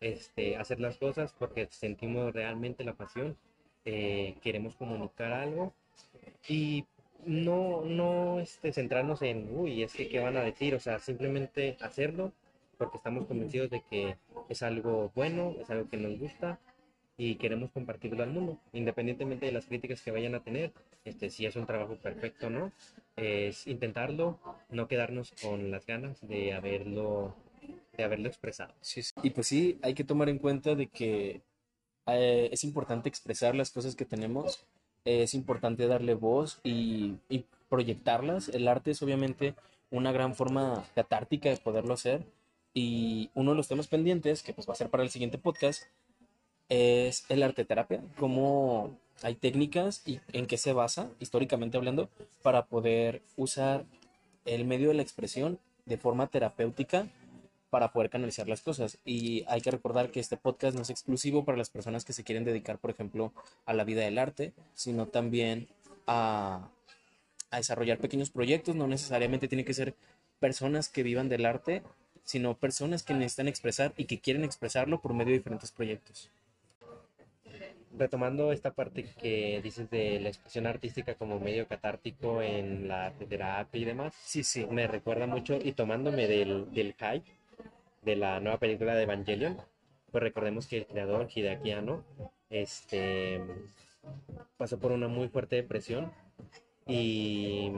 [0.00, 3.36] este, hacer las cosas porque sentimos realmente la pasión,
[3.84, 5.74] eh, queremos comunicar algo
[6.48, 6.86] y
[7.26, 11.76] no, no este, centrarnos en, uy, es que qué van a decir, o sea, simplemente
[11.80, 12.32] hacerlo
[12.80, 14.16] porque estamos convencidos de que
[14.48, 16.58] es algo bueno, es algo que nos gusta
[17.18, 20.72] y queremos compartirlo al mundo, independientemente de las críticas que vayan a tener,
[21.04, 22.72] este, si es un trabajo perfecto o no,
[23.16, 27.36] es intentarlo, no quedarnos con las ganas de haberlo,
[27.98, 28.72] de haberlo expresado.
[28.80, 29.12] Sí, sí.
[29.22, 31.42] Y pues sí, hay que tomar en cuenta de que
[32.06, 34.64] eh, es importante expresar las cosas que tenemos,
[35.04, 38.48] es importante darle voz y, y proyectarlas.
[38.48, 39.54] El arte es obviamente
[39.90, 42.24] una gran forma catártica de poderlo hacer.
[42.72, 45.84] Y uno de los temas pendientes, que pues va a ser para el siguiente podcast,
[46.68, 52.08] es el arte terapia, cómo hay técnicas y en qué se basa, históricamente hablando,
[52.42, 53.84] para poder usar
[54.44, 57.08] el medio de la expresión de forma terapéutica
[57.70, 58.98] para poder canalizar las cosas.
[59.04, 62.24] Y hay que recordar que este podcast no es exclusivo para las personas que se
[62.24, 63.32] quieren dedicar, por ejemplo,
[63.66, 65.68] a la vida del arte, sino también
[66.06, 66.68] a,
[67.50, 68.74] a desarrollar pequeños proyectos.
[68.74, 69.94] No necesariamente tiene que ser
[70.40, 71.82] personas que vivan del arte,
[72.30, 76.30] sino personas que necesitan expresar y que quieren expresarlo por medio de diferentes proyectos
[77.98, 83.80] retomando esta parte que dices de la expresión artística como medio catártico en la terapia
[83.80, 84.66] y demás, sí, sí.
[84.70, 87.30] me recuerda mucho y tomándome del, del hype
[88.02, 89.58] de la nueva película de Evangelion,
[90.10, 92.04] pues recordemos que el creador Hideaki Anno
[92.48, 93.42] este,
[94.56, 96.12] pasó por una muy fuerte depresión
[96.86, 97.70] y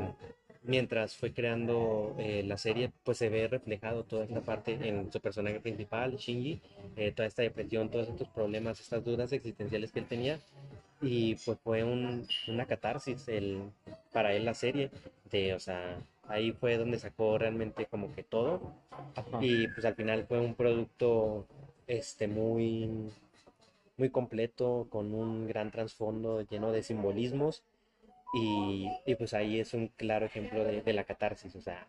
[0.64, 5.20] mientras fue creando eh, la serie, pues se ve reflejado toda esta parte en su
[5.20, 6.60] personaje principal, Shinji,
[6.96, 10.38] eh, toda esta depresión, todos estos problemas, estas dudas existenciales que él tenía.
[11.00, 13.62] Y pues fue un, una catarsis el,
[14.12, 14.90] para él la serie,
[15.30, 18.72] de, o sea, ahí fue donde sacó realmente como que todo.
[19.40, 21.46] Y pues al final fue un producto
[21.88, 22.88] este, muy,
[23.96, 27.64] muy completo, con un gran trasfondo lleno de simbolismos
[28.32, 31.86] y, y, pues ahí es un claro ejemplo de, de, la catarsis, o sea,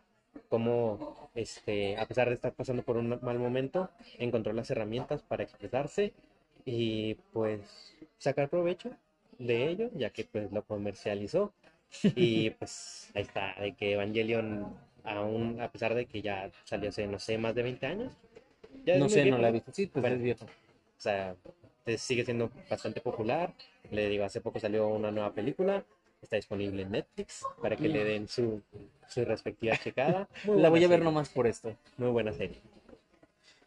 [0.48, 5.42] cómo, este, a pesar de estar pasando por un mal momento, encontró las herramientas para
[5.42, 6.12] expresarse
[6.64, 8.90] y pues sacar provecho
[9.38, 11.52] de ello, ya que pues lo comercializó.
[12.16, 17.06] Y pues ahí está, de que Evangelion, aún a pesar de que ya salió hace,
[17.06, 18.12] no sé, más de 20 años.
[18.84, 19.72] Ya no sé, viejo, no la he visto.
[19.72, 20.44] Sí, pues bueno, es viejo.
[20.44, 21.36] O sea,
[21.96, 23.54] sigue siendo bastante popular.
[23.90, 25.84] Le digo, hace poco salió una nueva película
[26.24, 28.60] Está disponible en Netflix para que le den su,
[29.08, 30.28] su respectiva checada.
[30.46, 31.04] La voy a ver serie.
[31.04, 31.76] nomás por esto.
[31.98, 32.60] Muy buena serie.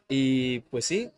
[0.08, 1.10] Y pues sí,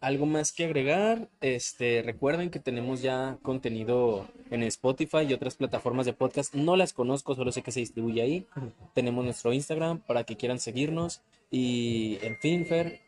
[0.00, 1.28] algo más que agregar.
[1.40, 6.54] Este, recuerden que tenemos ya contenido en Spotify y otras plataformas de podcast.
[6.54, 8.46] No las conozco, solo sé que se distribuye ahí.
[8.94, 11.22] Tenemos nuestro Instagram para que quieran seguirnos.
[11.50, 13.00] Y en fin, Fer,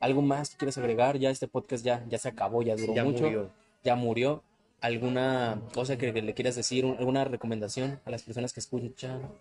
[0.00, 1.18] algo más que quieres agregar.
[1.18, 3.24] Ya este podcast ya, ya se acabó, ya duró Ya mucho.
[3.24, 3.50] murió.
[3.84, 4.42] Ya murió.
[4.82, 6.84] ¿Alguna cosa que le quieras decir?
[6.84, 9.32] ¿Alguna recomendación a las personas que escuchan?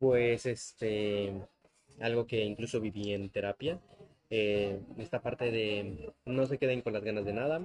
[0.00, 1.32] Pues este,
[2.00, 3.78] algo que incluso viví en terapia,
[4.28, 7.64] eh, esta parte de no se queden con las ganas de nada,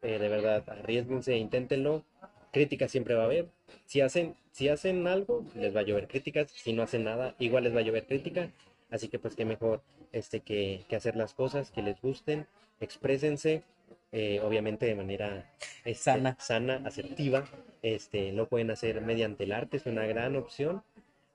[0.00, 2.04] eh, de verdad, arriesguense, inténtenlo,
[2.50, 3.50] críticas siempre va a haber,
[3.84, 7.64] si hacen, si hacen algo, les va a llover críticas, si no hacen nada, igual
[7.64, 8.50] les va a llover crítica,
[8.88, 12.46] así que pues qué mejor este, que, que hacer las cosas que les gusten,
[12.80, 13.62] exprésense,
[14.12, 15.50] eh, obviamente de manera
[15.84, 16.36] este, Sana.
[16.40, 17.44] sana, asertiva,
[17.82, 20.82] este, lo pueden hacer mediante el arte, es una gran opción,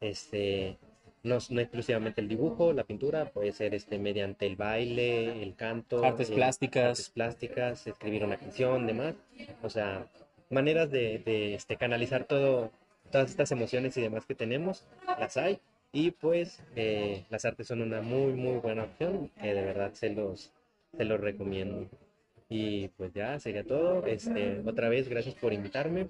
[0.01, 0.77] este,
[1.23, 6.03] no, no exclusivamente el dibujo, la pintura, puede ser este, mediante el baile, el canto,
[6.03, 6.83] Artes eh, plásticas.
[6.83, 9.15] artes plásticas, escribir una canción, demás,
[9.61, 10.07] o sea,
[10.49, 12.71] maneras de, de, este, canalizar todo,
[13.11, 14.85] todas estas emociones y demás que tenemos,
[15.19, 15.59] las hay,
[15.91, 20.09] y pues eh, las artes son una muy, muy buena opción, que de verdad se
[20.09, 20.51] los,
[20.97, 21.87] se los recomiendo.
[22.53, 24.05] Y pues ya sería todo.
[24.05, 26.09] Este, otra vez, gracias por invitarme.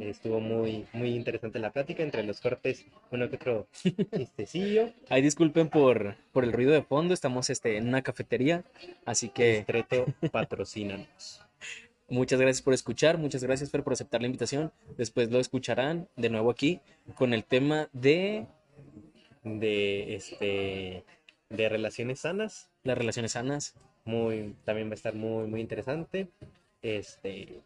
[0.00, 3.68] Estuvo muy, muy interesante la plática entre los cortes, uno que otro
[4.16, 4.90] chistecillo.
[5.10, 8.64] Ay, disculpen por, por el ruido de fondo, estamos este, en una cafetería,
[9.04, 11.42] así que Estreto, patrocínanos.
[12.08, 14.72] muchas gracias por escuchar, muchas gracias Fer por aceptar la invitación.
[14.96, 16.80] Después lo escucharán de nuevo aquí
[17.16, 18.46] con el tema de
[19.44, 21.04] De, este,
[21.50, 22.70] de relaciones sanas.
[22.82, 23.74] las relaciones sanas.
[24.04, 26.28] Muy, también va a estar muy, muy interesante.
[26.82, 27.60] Este,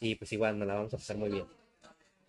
[0.00, 1.44] y pues igual nos la vamos a pasar muy bien.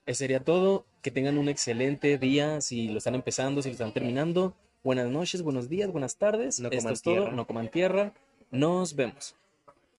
[0.05, 0.85] Eso sería todo.
[1.01, 4.53] Que tengan un excelente día si lo están empezando, si lo están terminando.
[4.83, 6.59] Buenas noches, buenos días, buenas tardes.
[6.59, 7.31] No Esto es todo.
[7.31, 8.13] No coman tierra.
[8.51, 9.35] Nos vemos.